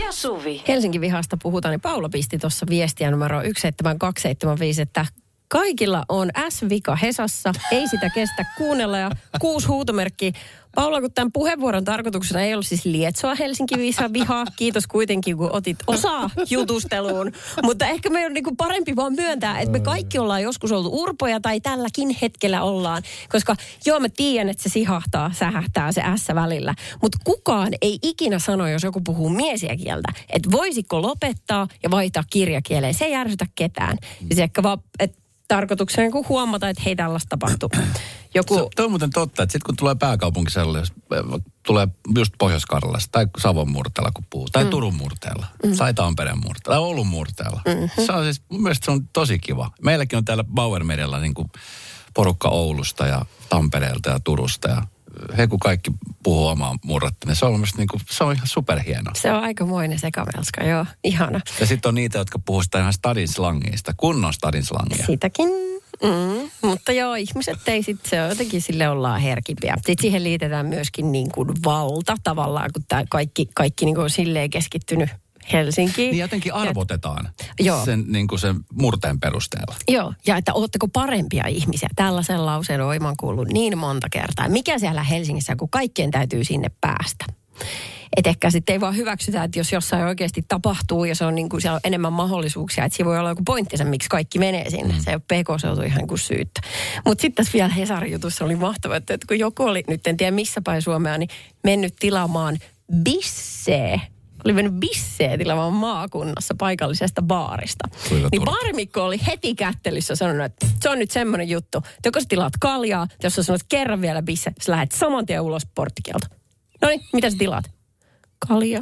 ja 0.05 0.11
Suvi. 0.11 0.63
Helsinki 0.67 1.01
vihasta 1.01 1.37
puhutaan, 1.41 1.71
niin 1.71 1.81
Paula 1.81 2.09
pisti 2.09 2.37
tuossa 2.37 2.65
viestiä 2.69 3.11
numero 3.11 3.41
17275, 3.41 4.81
että 4.81 5.05
Kaikilla 5.51 6.05
on 6.09 6.29
S-vika 6.49 6.95
Hesassa, 6.95 7.53
ei 7.71 7.87
sitä 7.87 8.09
kestä 8.09 8.45
kuunnella 8.57 8.97
ja 8.97 9.11
kuusi 9.39 9.67
huutomerkki. 9.67 10.33
Paula, 10.75 11.01
kun 11.01 11.11
tämän 11.13 11.31
puheenvuoron 11.31 11.83
tarkoituksena 11.83 12.41
ei 12.41 12.53
ollut 12.53 12.67
siis 12.67 12.85
lietsoa 12.85 13.35
Helsinki 13.35 13.75
vihaa. 14.13 14.45
Kiitos 14.55 14.87
kuitenkin, 14.87 15.37
kun 15.37 15.49
otit 15.51 15.77
osaa 15.87 16.29
jutusteluun. 16.49 17.31
Mutta 17.63 17.85
ehkä 17.85 18.09
meidän 18.09 18.29
on 18.29 18.33
niin 18.33 18.57
parempi 18.57 18.95
vaan 18.95 19.13
myöntää, 19.13 19.59
että 19.59 19.71
me 19.71 19.79
kaikki 19.79 20.19
ollaan 20.19 20.43
joskus 20.43 20.71
oltu 20.71 21.01
urpoja 21.01 21.39
tai 21.39 21.59
tälläkin 21.61 22.15
hetkellä 22.21 22.63
ollaan. 22.63 23.03
Koska 23.29 23.55
joo, 23.85 23.99
mä 23.99 24.07
tiedän, 24.09 24.49
että 24.49 24.63
se 24.63 24.69
sihahtaa, 24.69 25.31
sähähtää 25.33 25.91
se 25.91 26.01
S 26.15 26.27
välillä. 26.35 26.73
Mutta 27.01 27.17
kukaan 27.23 27.73
ei 27.81 27.99
ikinä 28.03 28.39
sano, 28.39 28.67
jos 28.67 28.83
joku 28.83 29.01
puhuu 29.01 29.29
miesiä 29.29 29.75
kieltä, 29.75 30.13
että 30.29 30.51
voisiko 30.51 31.01
lopettaa 31.01 31.67
ja 31.83 31.91
vaihtaa 31.91 32.23
kirjakieleen. 32.29 32.93
Se 32.93 33.05
ei 33.05 33.11
järsytä 33.11 33.45
ketään. 33.55 33.97
Ja 34.29 34.35
se 34.35 34.43
ehkä 34.43 34.63
vaan, 34.63 34.79
että 34.99 35.18
tarkoituksena 35.49 36.09
niin 36.09 36.29
huomata, 36.29 36.69
että 36.69 36.83
hei 36.85 36.95
tällaista 36.95 37.29
tapahtuu. 37.29 37.69
Joku... 38.35 38.55
Se, 38.55 38.67
toi 38.75 38.85
on 38.85 38.91
muuten 38.91 39.09
totta, 39.09 39.43
että 39.43 39.51
sitten 39.53 39.65
kun 39.65 39.75
tulee 39.75 39.95
pääkaupunkiseudulle, 39.95 40.79
jos 40.79 40.93
äh, 41.13 41.41
tulee 41.65 41.87
just 42.15 42.33
pohjois 42.37 42.65
tai 43.11 43.27
Savon 43.37 43.71
murteella 43.71 44.11
kun 44.13 44.25
puhuu, 44.29 44.47
tai 44.51 44.63
mm. 44.63 44.69
Turun 44.69 44.95
murteella, 44.95 45.45
mm. 45.65 45.77
tai 45.77 45.93
Tampereen 45.93 46.37
murteella, 46.37 46.75
tai 46.75 46.77
Oulun 46.77 47.07
murteella. 47.07 47.61
Mm-hmm. 47.65 48.05
Se 48.05 48.11
on 48.11 48.23
siis, 48.23 48.41
mun 48.49 48.63
mielestä 48.63 48.85
se 48.85 48.91
on 48.91 49.07
tosi 49.13 49.39
kiva. 49.39 49.71
Meilläkin 49.81 50.17
on 50.17 50.25
täällä 50.25 50.43
Bauer 50.43 50.83
Medialla 50.83 51.19
niin 51.19 51.33
kuin 51.33 51.51
porukka 52.13 52.49
Oulusta 52.49 53.07
ja 53.07 53.25
Tampereelta 53.49 54.09
ja 54.09 54.19
Turusta 54.19 54.69
ja 54.69 54.81
he 55.37 55.47
kun 55.47 55.59
kaikki 55.59 55.91
puhuu 56.23 56.47
omaa 56.47 56.75
murretta, 56.83 57.27
niin 57.27 57.35
se 57.35 57.45
on, 57.45 57.63
niin 57.77 57.87
kuin, 57.87 58.01
se 58.09 58.23
on 58.23 58.35
ihan 58.35 58.47
superhieno. 58.47 59.11
Se 59.15 59.31
on 59.31 59.43
aikamoinen 59.43 59.99
sekamelska, 59.99 60.63
joo, 60.63 60.85
ihana. 61.03 61.41
Ja 61.59 61.65
sitten 61.65 61.89
on 61.89 61.95
niitä, 61.95 62.17
jotka 62.17 62.39
puhuu 62.39 62.63
sitä 62.63 62.79
ihan 62.79 62.93
stadin 62.93 63.27
slangista, 63.27 63.93
kunnon 63.97 64.33
stadin 64.33 64.65
slangia. 64.65 65.05
Sitäkin 65.05 65.49
Mm, 66.03 66.49
mutta 66.61 66.91
joo, 66.91 67.15
ihmiset 67.15 67.67
ei 67.67 67.83
sit, 67.83 68.05
se 68.05 68.21
on 68.21 68.29
jotenkin 68.29 68.61
sille 68.61 68.89
ollaan 68.89 69.21
herkimpiä. 69.21 69.75
Sitten 69.75 70.01
siihen 70.01 70.23
liitetään 70.23 70.65
myöskin 70.65 71.11
niin 71.11 71.31
kuin 71.31 71.49
valta 71.65 72.15
tavallaan, 72.23 72.69
kun 72.73 72.83
tämä 72.87 73.03
kaikki, 73.09 73.49
kaikki 73.55 73.85
niin 73.85 73.95
kuin 73.95 74.03
on 74.03 74.09
silleen 74.09 74.49
keskittynyt 74.49 75.09
Helsinkiin. 75.53 76.11
Niin 76.11 76.21
jotenkin 76.21 76.53
arvotetaan 76.53 77.29
ja, 77.59 77.85
sen, 77.85 78.05
niin 78.07 78.27
kuin 78.27 78.39
sen 78.39 78.55
murteen 78.73 79.19
perusteella. 79.19 79.75
Joo, 79.87 80.13
ja 80.27 80.37
että 80.37 80.53
ootteko 80.53 80.87
parempia 80.87 81.47
ihmisiä. 81.47 81.89
Tällaisen 81.95 82.45
lauseen 82.45 82.81
on 82.81 83.17
kuullut 83.19 83.47
niin 83.47 83.77
monta 83.77 84.07
kertaa. 84.09 84.49
Mikä 84.49 84.79
siellä 84.79 85.03
Helsingissä, 85.03 85.55
kun 85.55 85.69
kaikkien 85.69 86.11
täytyy 86.11 86.43
sinne 86.43 86.71
päästä. 86.81 87.25
Et 88.17 88.27
ehkä 88.27 88.51
sitten 88.51 88.73
ei 88.73 88.81
vaan 88.81 88.95
hyväksytä, 88.95 89.43
että 89.43 89.59
jos 89.59 89.71
jossain 89.71 90.05
oikeasti 90.05 90.45
tapahtuu 90.47 91.05
ja 91.05 91.15
se 91.15 91.25
on 91.25 91.35
niin 91.35 91.49
kuin, 91.49 91.61
siellä 91.61 91.75
on 91.75 91.81
enemmän 91.83 92.13
mahdollisuuksia, 92.13 92.85
että 92.85 92.95
siinä 92.95 93.09
voi 93.09 93.19
olla 93.19 93.29
joku 93.29 93.43
pointtinsa, 93.43 93.85
miksi 93.85 94.09
kaikki 94.09 94.39
menee 94.39 94.69
sinne. 94.69 94.93
Mm. 94.93 94.99
Se 94.99 95.11
ei 95.11 95.15
ole 95.15 95.43
PK-seutu 95.43 95.81
ihan 95.81 96.07
kuin 96.07 96.19
syyttä. 96.19 96.61
Mutta 97.05 97.21
sitten 97.21 97.35
tässä 97.35 97.53
vielä 97.53 97.69
Hesarin 97.69 98.11
jutussa 98.11 98.45
oli 98.45 98.55
mahtavaa, 98.55 98.97
että 98.97 99.17
kun 99.27 99.39
joku 99.39 99.63
oli, 99.63 99.83
nyt 99.87 100.07
en 100.07 100.17
tiedä 100.17 100.31
missä 100.31 100.61
päin 100.63 100.81
Suomea, 100.81 101.17
niin 101.17 101.29
mennyt 101.63 101.95
tilaamaan 101.99 102.57
bissee 103.03 104.01
oli 104.45 104.53
mennyt 104.53 104.73
bissee 104.73 105.37
tilaamaan 105.37 105.73
maakunnassa 105.73 106.55
paikallisesta 106.57 107.21
baarista. 107.21 107.87
Kuinka 108.09 108.29
niin 108.31 108.45
baarimikko 108.45 109.05
oli 109.05 109.19
heti 109.27 109.55
kättelyssä 109.55 110.15
sanonut, 110.15 110.45
että 110.45 110.67
se 110.81 110.89
on 110.89 110.99
nyt 110.99 111.11
semmoinen 111.11 111.49
juttu, 111.49 111.77
että 111.77 112.07
joko 112.07 112.19
sä 112.19 112.25
tilaat 112.29 112.53
kaljaa, 112.59 113.07
jos 113.23 113.35
sä 113.35 113.43
sanot 113.43 113.61
kerran 113.69 114.01
vielä 114.01 114.21
bisse, 114.21 114.51
sä 114.61 114.71
lähdet 114.71 114.91
saman 114.91 115.25
tien 115.25 115.41
ulos 115.41 115.67
porttikieltä. 115.75 116.27
No 116.81 116.87
niin, 116.87 117.01
mitä 117.13 117.29
sä 117.29 117.37
tilaat? 117.37 117.71
Kalja. 118.47 118.81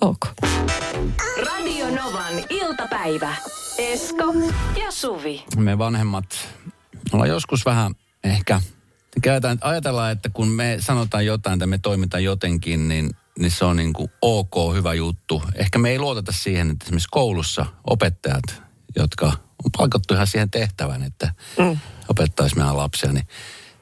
Ok. 0.00 0.26
Radio 1.46 1.86
Novan 1.86 2.34
iltapäivä. 2.50 3.34
Esko 3.78 4.34
ja 4.80 4.90
Suvi. 4.90 5.44
Me 5.56 5.78
vanhemmat 5.78 6.24
ollaan 7.12 7.28
joskus 7.28 7.64
vähän 7.64 7.94
ehkä 8.24 8.60
ajatellaan, 9.60 10.12
että 10.12 10.28
kun 10.28 10.48
me 10.48 10.76
sanotaan 10.80 11.26
jotain 11.26 11.58
tai 11.58 11.68
me 11.68 11.78
toimitaan 11.78 12.24
jotenkin, 12.24 12.88
niin 12.88 13.10
niin 13.38 13.50
se 13.50 13.64
on 13.64 13.76
niin 13.76 13.92
kuin 13.92 14.10
ok, 14.22 14.74
hyvä 14.74 14.94
juttu. 14.94 15.42
Ehkä 15.54 15.78
me 15.78 15.90
ei 15.90 15.98
luoteta 15.98 16.32
siihen, 16.32 16.70
että 16.70 16.84
esimerkiksi 16.84 17.08
koulussa 17.10 17.66
opettajat, 17.90 18.62
jotka 18.96 19.26
on 19.64 19.70
palkattu 19.78 20.14
ihan 20.14 20.26
siihen 20.26 20.50
tehtävän, 20.50 21.02
että 21.02 21.34
mm. 21.58 21.78
opettaisi 22.08 22.56
meidän 22.56 22.76
lapsia, 22.76 23.12
niin 23.12 23.26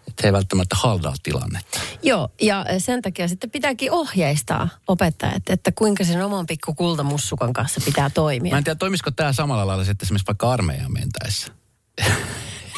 että 0.08 0.22
he 0.22 0.28
ei 0.28 0.32
välttämättä 0.32 0.76
haldaa 0.78 1.14
tilannetta. 1.22 1.80
Joo, 2.02 2.28
ja 2.42 2.64
sen 2.78 3.02
takia 3.02 3.28
sitten 3.28 3.50
pitääkin 3.50 3.92
ohjeistaa 3.92 4.68
opettajat, 4.88 5.42
että 5.48 5.72
kuinka 5.72 6.04
sen 6.04 6.24
oman 6.24 6.46
pikku 6.46 6.74
kultamussukan 6.74 7.52
kanssa 7.52 7.80
pitää 7.84 8.10
toimia. 8.10 8.50
Mä 8.50 8.58
en 8.58 8.64
tiedä, 8.64 8.78
toimisiko 8.78 9.10
tämä 9.10 9.32
samalla 9.32 9.66
lailla 9.66 9.84
sitten 9.84 10.06
esimerkiksi 10.06 10.26
vaikka 10.26 10.52
armeijaan 10.52 10.92
mentäessä. 10.92 11.52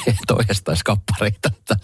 että 0.06 0.34
ohjastaisi 0.34 0.84
kappareita. 0.84 1.50
Mutta 1.50 1.76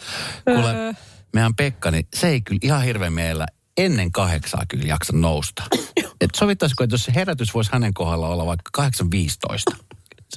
kuule, 0.44 0.74
öö. 0.74 0.92
meidän 1.32 1.54
Pekka, 1.54 1.90
niin 1.90 2.08
se 2.14 2.28
ei 2.28 2.40
kyllä 2.40 2.60
ihan 2.62 2.82
hirveän 2.82 3.12
meillä 3.12 3.46
ennen 3.76 4.12
kahdeksaa 4.12 4.62
kyllä 4.68 4.84
jaksa 4.84 5.12
nousta. 5.16 5.62
että 6.20 6.38
sovittaisiko, 6.38 6.84
että 6.84 6.94
jos 6.94 7.04
se 7.04 7.14
herätys 7.14 7.54
voisi 7.54 7.70
hänen 7.72 7.94
kohdalla 7.94 8.28
olla 8.28 8.46
vaikka 8.46 8.88
8.15. 9.72 9.76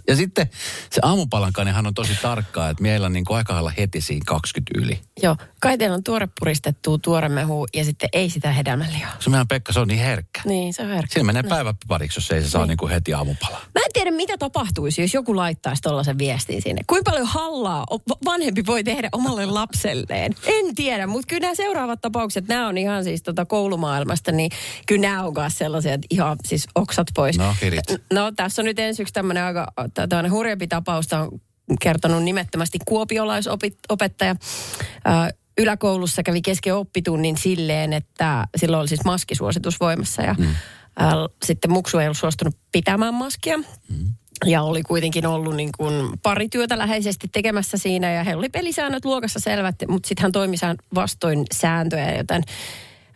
Ja 0.07 0.15
sitten 0.15 0.49
se 0.91 1.01
aamupalankaan, 1.03 1.67
hän 1.67 1.87
on 1.87 1.93
tosi 1.93 2.13
tarkkaa, 2.21 2.69
että 2.69 2.83
meillä 2.83 3.05
on 3.05 3.13
niin 3.13 3.25
kuin 3.25 3.37
aika 3.37 3.71
heti 3.77 4.01
siinä 4.01 4.23
20 4.27 4.71
yli. 4.79 4.99
Joo, 5.23 5.35
kai 5.61 5.77
teillä 5.77 5.95
on 5.95 6.03
tuore 6.03 6.27
puristettua 6.39 6.97
tuoremehu 6.97 7.67
ja 7.73 7.85
sitten 7.85 8.09
ei 8.13 8.29
sitä 8.29 8.51
hedelmälihaa. 8.51 9.13
Se 9.19 9.29
meidän 9.29 9.47
Pekka, 9.47 9.73
se 9.73 9.79
on 9.79 9.87
niin 9.87 9.99
herkkä. 9.99 10.41
Niin, 10.45 10.73
se 10.73 10.81
on 10.81 10.89
herkkä. 10.89 11.13
Siinä 11.13 11.25
menee 11.25 11.41
niin. 11.41 11.49
päiväpariksi, 11.49 12.17
jos 12.17 12.31
ei 12.31 12.41
se 12.41 12.49
saa 12.49 12.61
niin. 12.61 12.69
niin 12.69 12.77
kuin 12.77 12.91
heti 12.91 13.13
aamupalaa. 13.13 13.59
Mä 13.59 13.81
en 13.85 13.91
tiedä, 13.93 14.11
mitä 14.11 14.37
tapahtuisi, 14.37 15.01
jos 15.01 15.13
joku 15.13 15.35
laittaisi 15.35 15.81
tuollaisen 15.81 16.17
viestin 16.17 16.61
sinne. 16.61 16.81
Kuinka 16.87 17.11
paljon 17.11 17.27
hallaa 17.27 17.85
vanhempi 18.25 18.65
voi 18.65 18.83
tehdä 18.83 19.09
omalle 19.11 19.45
lapselleen? 19.45 20.35
En 20.45 20.75
tiedä, 20.75 21.07
mutta 21.07 21.27
kyllä 21.27 21.41
nämä 21.41 21.55
seuraavat 21.55 22.01
tapaukset, 22.01 22.47
nämä 22.47 22.67
on 22.67 22.77
ihan 22.77 23.03
siis 23.03 23.23
tota 23.23 23.45
koulumaailmasta, 23.45 24.31
niin 24.31 24.51
kyllä 24.85 25.01
nämä 25.01 25.23
on 25.23 25.33
sellaisia, 25.47 25.93
että 25.93 26.07
ihan 26.09 26.37
siis 26.45 26.67
oksat 26.75 27.07
pois. 27.15 27.37
No, 27.37 27.55
hirit. 27.61 27.85
No, 28.13 28.31
tässä 28.31 28.61
on 28.61 28.65
nyt 28.65 28.79
ensiksi 28.79 29.13
tämmöinen 29.13 29.43
aika 29.43 29.67
tämmöinen 29.93 30.31
hurjempi 30.31 30.67
tapaus, 30.67 31.13
on 31.13 31.39
kertonut 31.81 32.23
nimettömästi 32.23 32.77
kuopiolaisopettaja. 32.85 34.35
Yläkoulussa 35.57 36.23
kävi 36.23 36.41
kesken 36.41 36.75
oppitunnin 36.75 37.37
silleen, 37.37 37.93
että 37.93 38.47
silloin 38.57 38.81
oli 38.81 38.87
siis 38.87 39.05
maskisuositus 39.05 39.79
voimassa 39.79 40.21
ja 40.21 40.35
mm. 40.37 40.45
sitten 41.45 41.71
muksu 41.71 41.97
ei 41.97 42.07
ollut 42.07 42.17
suostunut 42.17 42.57
pitämään 42.71 43.13
maskia. 43.13 43.57
Mm. 43.57 44.13
Ja 44.45 44.61
oli 44.61 44.83
kuitenkin 44.83 45.27
ollut 45.27 45.55
niin 45.55 45.69
kuin 45.77 46.19
pari 46.23 46.49
työtä 46.49 46.77
läheisesti 46.77 47.27
tekemässä 47.31 47.77
siinä 47.77 48.11
ja 48.11 48.23
he 48.23 48.35
oli 48.35 48.49
pelisäännöt 48.49 49.05
luokassa 49.05 49.39
selvät, 49.39 49.75
mutta 49.87 50.07
sitten 50.07 50.21
hän 50.21 50.31
toimi 50.31 50.55
vastoin 50.95 51.45
sääntöjä, 51.53 52.17
joten 52.17 52.43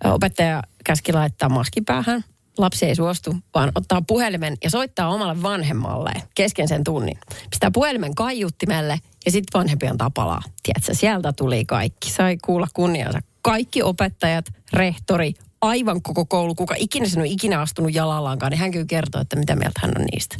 opettaja 0.04 0.64
käski 0.86 1.14
laittaa 1.14 1.50
maskin 1.50 1.86
päähän 1.86 2.24
lapsi 2.60 2.86
ei 2.86 2.96
suostu, 2.96 3.36
vaan 3.56 3.72
ottaa 3.76 4.02
puhelimen 4.08 4.58
ja 4.64 4.70
soittaa 4.70 5.10
omalle 5.10 5.42
vanhemmalle 5.42 6.12
kesken 6.36 6.68
sen 6.68 6.84
tunnin. 6.84 7.18
Pistää 7.50 7.72
puhelimen 7.72 8.16
kaiuttimelle 8.16 9.00
ja 9.26 9.32
sitten 9.32 9.60
vanhempi 9.60 9.88
antaa 9.88 10.10
palaa. 10.10 10.42
Tiedätkö, 10.64 10.94
sieltä 10.94 11.34
tuli 11.34 11.66
kaikki. 11.66 12.12
Sai 12.12 12.38
kuulla 12.46 12.68
kunniansa. 12.74 13.20
Kaikki 13.42 13.84
opettajat, 13.84 14.46
rehtori, 14.74 15.34
aivan 15.62 16.02
koko 16.02 16.26
koulu, 16.26 16.56
kuka 16.56 16.76
ikinä 16.78 17.08
sen 17.08 17.20
on 17.20 17.26
ikinä 17.26 17.62
astunut 17.62 17.94
jalallaankaan, 17.94 18.52
niin 18.52 18.60
hän 18.60 18.72
kyllä 18.72 18.86
kertoo, 18.86 19.22
että 19.22 19.36
mitä 19.36 19.56
mieltä 19.56 19.80
hän 19.84 19.92
on 20.00 20.06
niistä. 20.14 20.36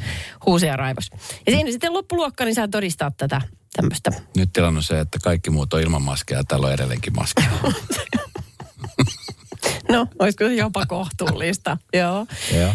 Huusia 0.46 0.76
raivos. 0.76 1.10
Ja 1.46 1.52
siinä 1.52 1.72
sitten 1.72 1.94
loppuluokka, 1.94 2.46
niin 2.46 2.56
saa 2.56 2.68
todistaa 2.68 3.12
tätä 3.18 3.42
tämmöistä. 3.76 4.12
Nyt 4.38 4.54
tilanne 4.54 4.78
on 4.78 4.84
se, 4.84 5.00
että 5.00 5.20
kaikki 5.24 5.50
muut 5.50 5.74
on 5.74 5.82
ilman 5.82 6.02
maskia 6.02 6.38
ja 6.38 6.44
täällä 6.44 6.68
on 6.68 6.74
edelleenkin 6.74 7.14
maskia. 7.16 7.50
No, 9.92 10.08
olisiko 10.20 10.44
se 10.44 10.54
jopa 10.54 10.86
kohtuullista? 10.86 11.78
Joo. 11.94 12.26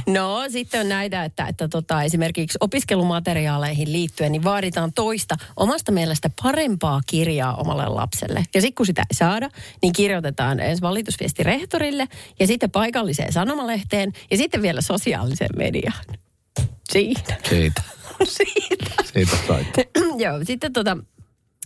No, 0.06 0.44
sitten 0.48 0.80
on 0.80 0.88
näitä, 0.88 1.24
että, 1.24 1.46
että 1.46 1.68
tota, 1.68 2.02
esimerkiksi 2.02 2.58
opiskelumateriaaleihin 2.60 3.92
liittyen 3.92 4.32
niin 4.32 4.44
vaaditaan 4.44 4.92
toista 4.92 5.36
omasta 5.56 5.92
mielestä 5.92 6.30
parempaa 6.42 7.00
kirjaa 7.06 7.54
omalle 7.54 7.88
lapselle. 7.88 8.44
Ja 8.54 8.60
sitten 8.60 8.74
kun 8.74 8.86
sitä 8.86 9.02
ei 9.02 9.14
saada, 9.14 9.50
niin 9.82 9.92
kirjoitetaan 9.92 10.60
ensin 10.60 10.82
valitusviesti 10.82 11.42
rehtorille 11.42 12.08
ja 12.40 12.46
sitten 12.46 12.70
paikalliseen 12.70 13.32
sanomalehteen 13.32 14.12
ja 14.30 14.36
sitten 14.36 14.62
vielä 14.62 14.80
sosiaaliseen 14.80 15.50
mediaan. 15.56 16.04
Siitä. 16.92 17.36
Siitä. 17.48 17.82
Siitä. 18.24 19.02
Siitä 19.12 19.36
Joo, 20.24 20.44
sitten 20.44 20.72
tota, 20.72 20.96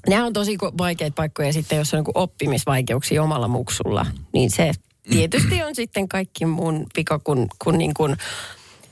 Nämä 0.08 0.26
on 0.26 0.32
tosi 0.32 0.58
vaikeita 0.78 1.14
paikkoja 1.14 1.52
sitten, 1.52 1.78
jos 1.78 1.94
on 1.94 2.04
niin 2.04 2.12
oppimisvaikeuksia 2.14 3.22
omalla 3.22 3.48
muksulla. 3.48 4.06
Niin 4.32 4.50
se 4.50 4.72
tietysti 5.10 5.62
on 5.62 5.74
sitten 5.74 6.08
kaikki 6.08 6.46
mun 6.46 6.86
vika, 6.96 7.18
kun, 7.18 7.46
kun 7.58 7.78
niin 7.78 7.94
kuin, 7.94 8.12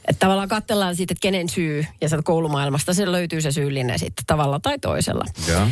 että 0.08 0.18
tavallaan 0.18 0.48
katsellaan 0.48 0.96
siitä, 0.96 1.12
että 1.12 1.22
kenen 1.22 1.48
syy, 1.48 1.86
ja 2.00 2.08
sieltä 2.08 2.24
koulumaailmasta 2.24 2.94
se 2.94 3.12
löytyy 3.12 3.40
se 3.40 3.52
syyllinen 3.52 3.98
sitten 3.98 4.26
tavalla 4.26 4.60
tai 4.60 4.78
toisella. 4.78 5.24
Ja. 5.48 5.68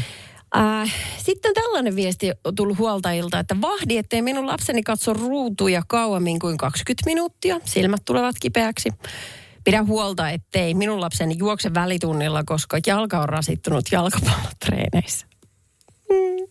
Äh, 0.57 0.95
sitten 1.19 1.55
tällainen 1.55 1.97
viesti 1.97 2.33
on 2.45 2.55
tullut 2.55 2.79
huoltajilta, 2.79 3.39
että 3.39 3.57
vahdi, 3.61 3.97
ettei 3.99 4.23
minun 4.23 4.47
lapseni 4.47 4.83
katso 4.83 5.13
ruutuja 5.13 5.83
kauemmin 5.87 6.39
kuin 6.39 6.57
20 6.57 7.03
minuuttia. 7.07 7.61
Silmät 7.65 8.03
tulevat 8.05 8.37
kipeäksi. 8.41 8.91
Pidä 9.65 9.83
huolta, 9.83 10.31
ettei 10.31 10.75
minun 10.75 11.01
lapseni 11.01 11.35
juokse 11.39 11.75
välitunnilla, 11.75 12.43
koska 12.47 12.79
jalka 12.87 13.21
on 13.21 13.29
rasittunut 13.29 13.85
jalkapallotreeneissä. 13.93 15.27
Mm. 16.11 16.47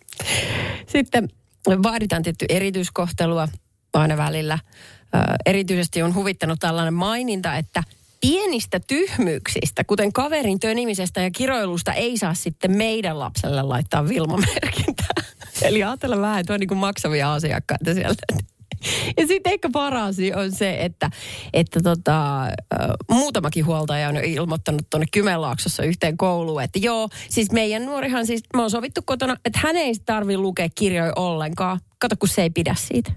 Sitten 0.87 1.29
vaaditaan 1.83 2.23
tietty 2.23 2.45
erityiskohtelua 2.49 3.47
aina 3.99 4.17
välillä. 4.17 4.59
Ö, 5.15 5.17
erityisesti 5.45 6.01
on 6.01 6.15
huvittanut 6.15 6.59
tällainen 6.59 6.93
maininta, 6.93 7.55
että 7.55 7.83
pienistä 8.21 8.79
tyhmyyksistä, 8.79 9.83
kuten 9.83 10.13
kaverin 10.13 10.59
tönimisestä 10.59 11.21
ja 11.21 11.31
kiroilusta, 11.31 11.93
ei 11.93 12.17
saa 12.17 12.33
sitten 12.33 12.77
meidän 12.77 13.19
lapselle 13.19 13.61
laittaa 13.61 14.09
Vilma-merkintää. 14.09 15.23
Eli 15.61 15.83
ajatella 15.83 16.21
vähän, 16.21 16.39
että 16.39 16.53
on 16.53 16.59
niin 16.59 16.67
kuin 16.67 16.77
maksavia 16.77 17.33
asiakkaita 17.33 17.93
sieltä. 17.93 18.23
Ja 19.17 19.27
sitten 19.27 19.53
ehkä 19.53 19.69
paras 19.73 20.15
on 20.35 20.51
se, 20.51 20.77
että, 20.79 21.09
että 21.53 21.79
tota, 21.83 22.41
muutamakin 23.11 23.65
huoltaja 23.65 24.09
on 24.09 24.17
ilmoittanut 24.17 24.89
tuonne 24.89 25.05
Kymenlaaksossa 25.11 25.83
yhteen 25.83 26.17
kouluun, 26.17 26.63
että 26.63 26.79
joo, 26.79 27.09
siis 27.29 27.51
meidän 27.51 27.85
nuorihan 27.85 28.27
siis, 28.27 28.43
me 28.55 28.61
on 28.61 28.69
sovittu 28.69 29.01
kotona, 29.05 29.37
että 29.45 29.59
hän 29.63 29.75
ei 29.75 29.93
tarvi 30.05 30.37
lukea 30.37 30.67
kirjoja 30.75 31.13
ollenkaan. 31.15 31.79
Kato, 31.97 32.15
kun 32.19 32.29
se 32.29 32.41
ei 32.41 32.49
pidä 32.49 32.75
siitä. 32.79 33.11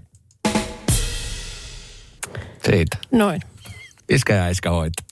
Siitä. 2.69 2.97
Noin. 3.11 3.41
Iskä 4.09 4.33
ja 4.33 4.49
iskä 4.49 4.69
hoita. 4.69 5.03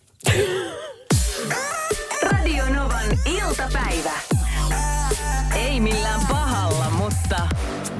Radio 2.24 2.66
Novan 2.66 3.20
iltapäivä. 3.26 4.12
Ei 5.56 5.80
millään 5.80 6.22
pahalla, 6.30 6.90
mutta 6.90 7.48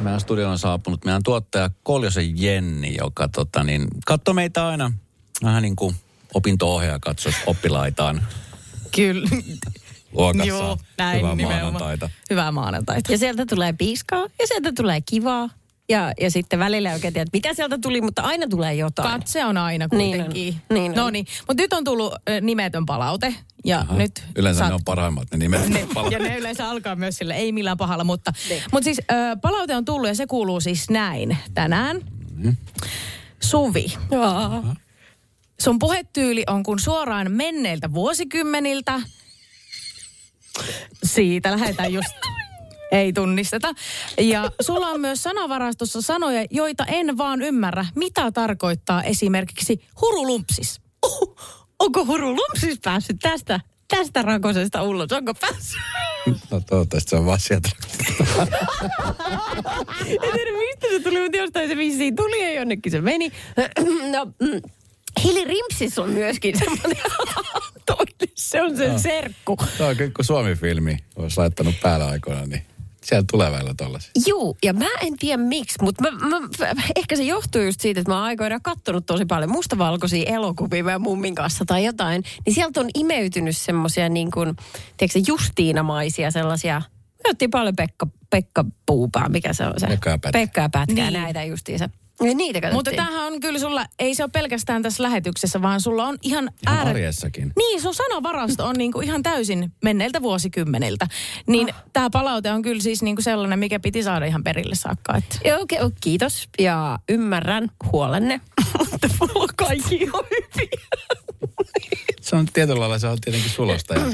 Meidän 0.02 0.20
studioon 0.20 0.52
on 0.52 0.60
saapunut 0.60 1.06
meidän 1.06 1.24
tuottaja 1.24 1.70
Koljosen 1.84 2.42
Jenni, 2.42 2.96
joka 2.98 3.28
tota, 3.28 3.64
niin, 3.64 3.88
katsoo 4.06 4.34
meitä 4.34 4.68
aina 4.68 4.92
vähän 5.44 5.64
niin 5.64 5.76
kuin 5.76 5.96
opinto-ohjaaja 6.34 7.00
katsoisi 7.00 7.40
oppilaitaan 7.46 8.24
Kyllä. 8.96 9.30
luokassa. 10.12 10.48
Joo, 10.48 10.78
näin 10.98 11.18
Hyvää 11.18 11.36
nimenomaan. 11.36 11.64
maanantaita. 11.74 12.10
Hyvää 12.30 12.52
maanantaita. 12.52 13.12
Ja 13.12 13.18
sieltä 13.18 13.46
tulee 13.46 13.74
piiskaa 13.74 14.22
ja 14.40 14.48
sieltä 14.48 14.72
tulee 14.76 15.02
kivaa. 15.02 15.50
Ja, 15.90 16.12
ja 16.22 16.32
sitten 16.32 16.60
välillä 16.60 16.90
ei 16.90 16.94
oikein 16.96 17.14
tiedä, 17.14 17.24
että 17.24 17.38
mitä 17.38 17.54
sieltä 17.54 17.78
tuli, 17.82 18.02
mutta 18.02 18.22
aina 18.22 18.48
tulee 18.50 18.74
jotain. 18.74 19.10
Katse 19.20 19.46
on 19.46 19.58
aina 19.58 19.88
Niin 19.92 20.10
kuitenkin. 20.18 20.54
on, 20.70 20.76
niin 20.76 20.92
on. 20.92 20.98
no 20.98 21.10
niin, 21.10 21.26
mutta 21.48 21.64
nyt 21.64 21.74
on 21.74 21.84
tullut 21.84 22.14
nimetön 22.42 22.86
palaute. 22.86 23.36
Ja 23.66 23.80
Aha. 23.80 23.96
nyt 23.98 24.24
Yleensä 24.36 24.60
saat- 24.60 24.70
ne 24.70 24.74
on 24.76 24.84
parhaimmat 24.86 25.28
ne 25.32 25.38
nimet. 25.38 25.70
ne, 25.70 25.88
ja 26.12 26.20
ne 26.20 26.38
yleensä 26.38 26.70
alkaa 26.70 26.96
myös 26.96 27.18
sille, 27.18 27.34
ei 27.36 27.52
millään 27.52 27.78
pahalla, 27.78 28.04
mutta, 28.04 28.34
Niin. 28.50 28.64
mutta 28.72 28.84
siis 28.84 29.00
ö, 29.00 29.14
palaute 29.42 29.76
on 29.76 29.86
tullut 29.86 30.08
ja 30.08 30.16
se 30.16 30.28
kuuluu 30.28 30.60
siis 30.62 30.90
näin 30.90 31.38
tänään. 31.54 31.98
Mm-hmm. 32.32 32.56
Suvi, 33.44 33.94
Jaa. 34.12 34.76
sun 35.62 35.80
puhetyyli 35.80 36.44
on 36.48 36.64
kuin 36.64 36.80
suoraan 36.80 37.32
menneiltä 37.32 37.94
vuosikymmeniltä. 37.94 39.02
Siitä 41.04 41.52
lähdetään 41.52 41.94
just. 41.94 42.16
Ei 42.92 43.14
tunnisteta. 43.14 43.74
Ja 44.18 44.52
sulla 44.62 44.88
on 44.88 45.02
myös 45.02 45.24
sanavarastossa 45.24 46.02
sanoja, 46.02 46.46
joita 46.52 46.86
en 46.86 47.18
vaan 47.18 47.42
ymmärrä, 47.42 47.86
mitä 47.96 48.32
tarkoittaa 48.32 49.04
esimerkiksi 49.04 49.86
hurulumpsis. 50.02 50.82
Uh, 51.06 51.38
onko 51.80 52.06
Huru 52.06 52.36
Lumpsis 52.36 52.80
päässyt 52.84 53.18
tästä, 53.22 53.60
tästä 53.88 54.22
rakosesta 54.22 54.84
ulos? 54.84 55.12
Onko 55.12 55.34
päässyt? 55.34 55.82
No 56.52 56.60
toivottavasti 56.60 57.10
se 57.10 57.16
on 57.16 57.26
vaan 57.26 57.40
sieltä. 57.40 57.70
En 60.10 60.32
tiedä, 60.34 60.52
mistä 60.58 60.88
se 60.90 61.00
tuli, 61.04 61.22
mutta 61.22 61.38
jostain 61.38 61.70
se 61.70 61.78
vissiin 61.78 62.16
tuli 62.16 62.44
ja 62.44 62.54
jonnekin 62.54 62.92
se 62.92 63.02
meni. 63.02 63.32
No, 64.12 64.26
mm, 64.26 64.62
Hili 65.24 65.44
Rimpsis 65.44 66.00
on 66.00 66.10
myöskin 66.10 66.60
semmoinen. 66.60 66.98
Se 68.36 68.62
on 68.62 68.78
sen 68.78 69.00
serkku. 69.00 69.58
Tämä 69.78 69.90
on 69.90 69.96
kyllä, 69.96 70.12
kun 70.16 70.26
Suomi-filmi 70.26 70.98
olisi 71.16 71.38
laittanut 71.38 71.76
päällä 71.82 72.08
aikoina, 72.08 72.46
niin 72.46 72.66
siellä 73.06 73.26
tulee 73.32 73.52
välillä 73.52 73.74
tollasia. 73.78 74.12
Juu, 74.28 74.58
ja 74.64 74.74
mä 74.74 74.88
en 75.02 75.18
tiedä 75.18 75.44
miksi, 75.44 75.84
mutta 75.84 76.04
mä, 76.04 76.12
mä, 76.12 76.48
ehkä 76.96 77.16
se 77.16 77.24
johtuu 77.24 77.62
just 77.62 77.82
siitä, 77.82 78.00
että 78.00 78.12
mä 78.12 78.16
oon 78.16 78.26
aikoinaan 78.26 78.62
kattonut 78.62 79.06
tosi 79.06 79.26
paljon 79.26 79.52
mustavalkoisia 79.52 80.34
elokuvia 80.34 80.84
meidän 80.84 81.02
mummin 81.02 81.36
kanssa 81.36 81.66
tai 81.66 81.86
jotain, 81.86 82.24
niin 82.46 82.54
sieltä 82.54 82.80
on 82.80 82.90
imeytynyt 82.96 83.58
semmoisia 83.58 84.10
niin 84.10 84.32
kuin, 84.32 84.56
tiedätkö, 84.98 85.20
justiinamaisia 85.28 86.32
sellaisia, 86.32 86.82
me 87.42 87.48
paljon 87.48 87.76
Pekka, 87.76 88.08
Pekka 88.30 88.66
Puupaa, 88.86 89.30
mikä 89.30 89.54
se 89.54 89.66
on 89.66 89.74
se? 89.78 89.88
Pekka 89.88 90.10
ja 90.10 90.18
Pätkä. 90.18 90.40
Pekka 90.40 90.62
ja 90.62 90.70
Pätkä, 90.70 90.94
Niin. 90.94 91.14
näitä 91.14 91.44
justiinsa. 91.44 91.90
Ja 92.22 92.34
niitä 92.36 92.62
katsottiin. 92.62 92.74
Mutta 92.78 92.92
tämähän 93.12 93.34
on 93.34 93.40
kyllä 93.40 93.60
sulla, 93.60 93.86
ei 94.00 94.16
se 94.16 94.24
ole 94.24 94.30
pelkästään 94.34 94.82
tässä 94.84 95.04
lähetyksessä, 95.04 95.62
vaan 95.62 95.82
sulla 95.82 96.06
on 96.06 96.18
ihan, 96.22 96.50
Ihan 96.68 96.78
ääret- 96.78 96.90
arjessakin. 96.90 97.52
Niin, 97.58 97.82
sun 97.82 97.94
sanavarasto 97.96 98.66
on 98.66 98.76
niinku 98.76 99.02
ihan 99.02 99.24
täysin 99.24 99.72
menneiltä 99.84 100.22
vuosikymmeniltä. 100.22 101.08
Niin 101.48 101.70
Ah. 101.74 101.84
tämä 101.94 102.10
palaute 102.10 102.52
on 102.52 102.62
kyllä 102.62 102.82
siis 102.82 103.02
niinku 103.04 103.22
sellainen, 103.22 103.60
mikä 103.60 103.80
piti 103.80 104.04
saada 104.04 104.26
ihan 104.26 104.44
perille 104.44 104.76
saakka. 104.76 105.16
Että. 105.18 105.38
Joo, 105.46 105.62
okei, 105.62 105.80
okay, 105.82 105.92
kiitos 106.02 106.50
ja 106.60 107.00
ymmärrän 107.10 107.70
huolenne, 107.92 108.42
mutta 108.92 109.08
mulla 109.20 109.34
on 109.44 109.50
kaikki 109.56 109.96
ihan 109.96 110.24
hyvin. 110.32 110.70
Se 112.22 112.36
on 112.36 112.46
tietyllä 112.54 112.80
lailla 112.80 113.00
se 113.00 113.08
on 113.08 113.18
tietenkin 113.22 113.52
sulosta. 113.52 113.94
Ja 113.94 114.06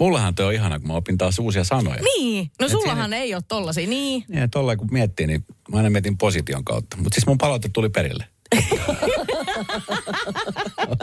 mullahan 0.00 0.34
tuo 0.34 0.46
on 0.46 0.54
ihana, 0.54 0.78
kun 0.78 0.88
mä 0.88 0.94
opin 0.94 1.18
taas 1.18 1.38
uusia 1.38 1.64
sanoja. 1.64 2.02
Niin, 2.02 2.50
no 2.60 2.66
Et 2.66 2.72
sullahan 2.72 3.12
ei 3.12 3.34
ole 3.34 3.42
tollasia, 3.48 3.86
niin. 3.88 4.24
Niin, 4.28 4.50
tolleen 4.50 4.78
kun 4.78 4.88
miettii, 4.90 5.26
niin 5.26 5.44
mä 5.70 5.76
aina 5.76 5.90
mietin 5.90 6.18
position 6.18 6.64
kautta. 6.64 6.96
Mutta 6.96 7.14
siis 7.14 7.26
mun 7.26 7.38
palaute 7.38 7.68
tuli 7.72 7.88
perille. 7.88 8.24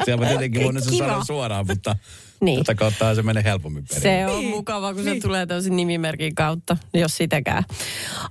Siellä 0.06 0.24
mä 0.24 0.30
tietenkin 0.30 0.64
voinut 0.64 0.84
sen 0.84 0.98
sanoa 0.98 1.24
suoraan, 1.24 1.68
mutta 1.68 1.96
Niin. 2.46 2.56
niin. 2.56 2.66
tätä 2.66 2.76
kautta 2.76 3.16
se 3.16 3.22
menee 3.24 3.44
helpommin 3.44 3.84
perille. 3.90 4.28
Se 4.28 4.28
on 4.38 4.46
mukava, 4.46 4.94
kun 4.94 5.04
se 5.04 5.20
tulee 5.22 5.46
tosi 5.46 5.70
nimimerkin 5.70 6.36
kautta, 6.36 6.78
jos 6.94 7.18
sitäkään. 7.18 7.64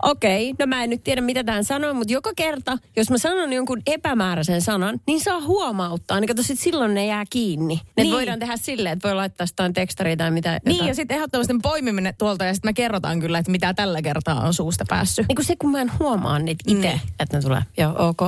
Okei, 0.02 0.54
no 0.58 0.66
mä 0.66 0.84
en 0.84 0.90
nyt 0.90 1.04
tiedä, 1.04 1.20
mitä 1.20 1.44
tähän 1.44 1.64
sanoo, 1.64 1.94
mutta 1.94 2.12
joka 2.12 2.30
kerta, 2.36 2.78
jos 2.96 3.10
mä 3.10 3.18
sanon 3.18 3.52
jonkun 3.52 3.82
epämääräisen 3.86 4.62
sanan, 4.62 5.00
niin 5.06 5.20
saa 5.20 5.40
huomauttaa. 5.40 6.20
Niin 6.20 6.28
kato, 6.28 6.42
sit 6.42 6.58
silloin 6.58 6.94
ne 6.94 7.06
jää 7.06 7.24
kiinni. 7.30 7.80
Ne 7.96 8.02
Niin. 8.02 8.14
voidaan 8.14 8.38
tehdä 8.38 8.56
silleen, 8.56 8.92
että 8.92 9.08
voi 9.08 9.16
laittaa 9.16 9.46
jotain 9.50 9.72
tekstaria 9.72 10.16
tai 10.16 10.30
mitä. 10.30 10.60
Niin, 10.64 10.74
jotain. 10.74 10.88
ja 10.88 10.94
sitten 10.94 11.16
ehdottomasti 11.16 11.54
poimiminen 11.62 12.14
tuolta 12.18 12.44
ja 12.44 12.54
sitten 12.54 12.68
me 12.68 12.72
kerrotaan 12.72 13.20
kyllä, 13.20 13.38
että 13.38 13.50
mitä 13.52 13.74
tällä 13.74 14.02
kertaa 14.02 14.40
on 14.40 14.54
suusta 14.54 14.84
päässyt. 14.88 15.28
Niin 15.28 15.36
kuin 15.36 15.46
se, 15.46 15.56
kun 15.56 15.70
mä 15.70 15.80
en 15.80 15.90
huomaa 15.98 16.38
niitä 16.38 16.64
itse, 16.66 16.88
Niin. 16.88 17.00
että 17.20 17.36
ne 17.36 17.42
tulee. 17.42 17.62
Joo, 17.78 17.94
ok. 18.08 18.20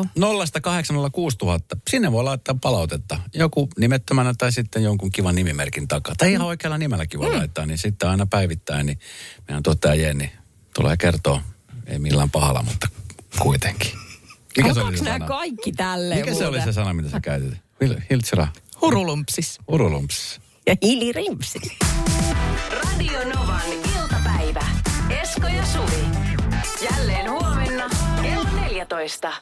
0806 0.63 1.37
000. 1.43 1.59
Sinne 1.91 2.13
voi 2.13 2.25
laittaa 2.25 2.57
palautetta. 2.63 3.19
Joku 3.35 3.69
nimettömänä 3.79 4.35
tai 4.39 4.53
sitten 4.53 4.83
jonkun 4.83 5.11
kivan 5.13 5.35
nimimerkin 5.35 5.74
takaa. 5.89 6.15
Tai 6.19 6.33
ihan 6.33 6.47
oikealla 6.47 6.79
nimelläkin 6.79 7.21
voi 7.21 7.37
laittaa, 7.37 7.67
niin 7.67 7.79
sitten 7.79 8.09
aina 8.09 8.27
päivittäin, 8.27 8.87
niin 8.87 8.99
meidän 9.49 9.63
tuottaja 9.63 9.95
Jenni 9.95 10.33
tulee 10.75 10.97
kertoa, 10.97 11.43
ei 11.87 11.99
millään 11.99 12.31
pahalla, 12.31 12.63
mutta 12.63 12.89
kuitenkin. 13.39 13.91
Mikä 14.57 14.75
se 14.75 14.81
oli 14.83 14.97
se 14.99 15.05
nämä 15.05 15.15
sana? 15.19 15.27
kaikki 15.29 15.73
tälleen 15.73 16.21
Mikä 16.21 16.35
se 16.35 16.47
oli 16.47 16.57
muuten? 16.59 16.75
se 16.75 16.77
sana, 16.77 16.93
mitä 16.93 17.11
sä 17.11 17.21
käytit? 17.21 17.55
Hil- 17.85 18.03
Hiltsira, 18.11 18.49
Hurulumpsis. 18.81 19.59
urulumps. 19.69 20.41
Ja 20.67 20.77
hiilirimpsi. 20.83 21.59
Radio 22.71 23.19
Novan 23.35 23.63
iltapäivä. 23.97 24.67
Esko 25.23 25.47
ja 25.47 25.67
Suvi. 25.67 26.05
Jälleen 26.91 27.31
huomenna 27.31 27.91
kello 28.23 28.45
14. 28.61 29.33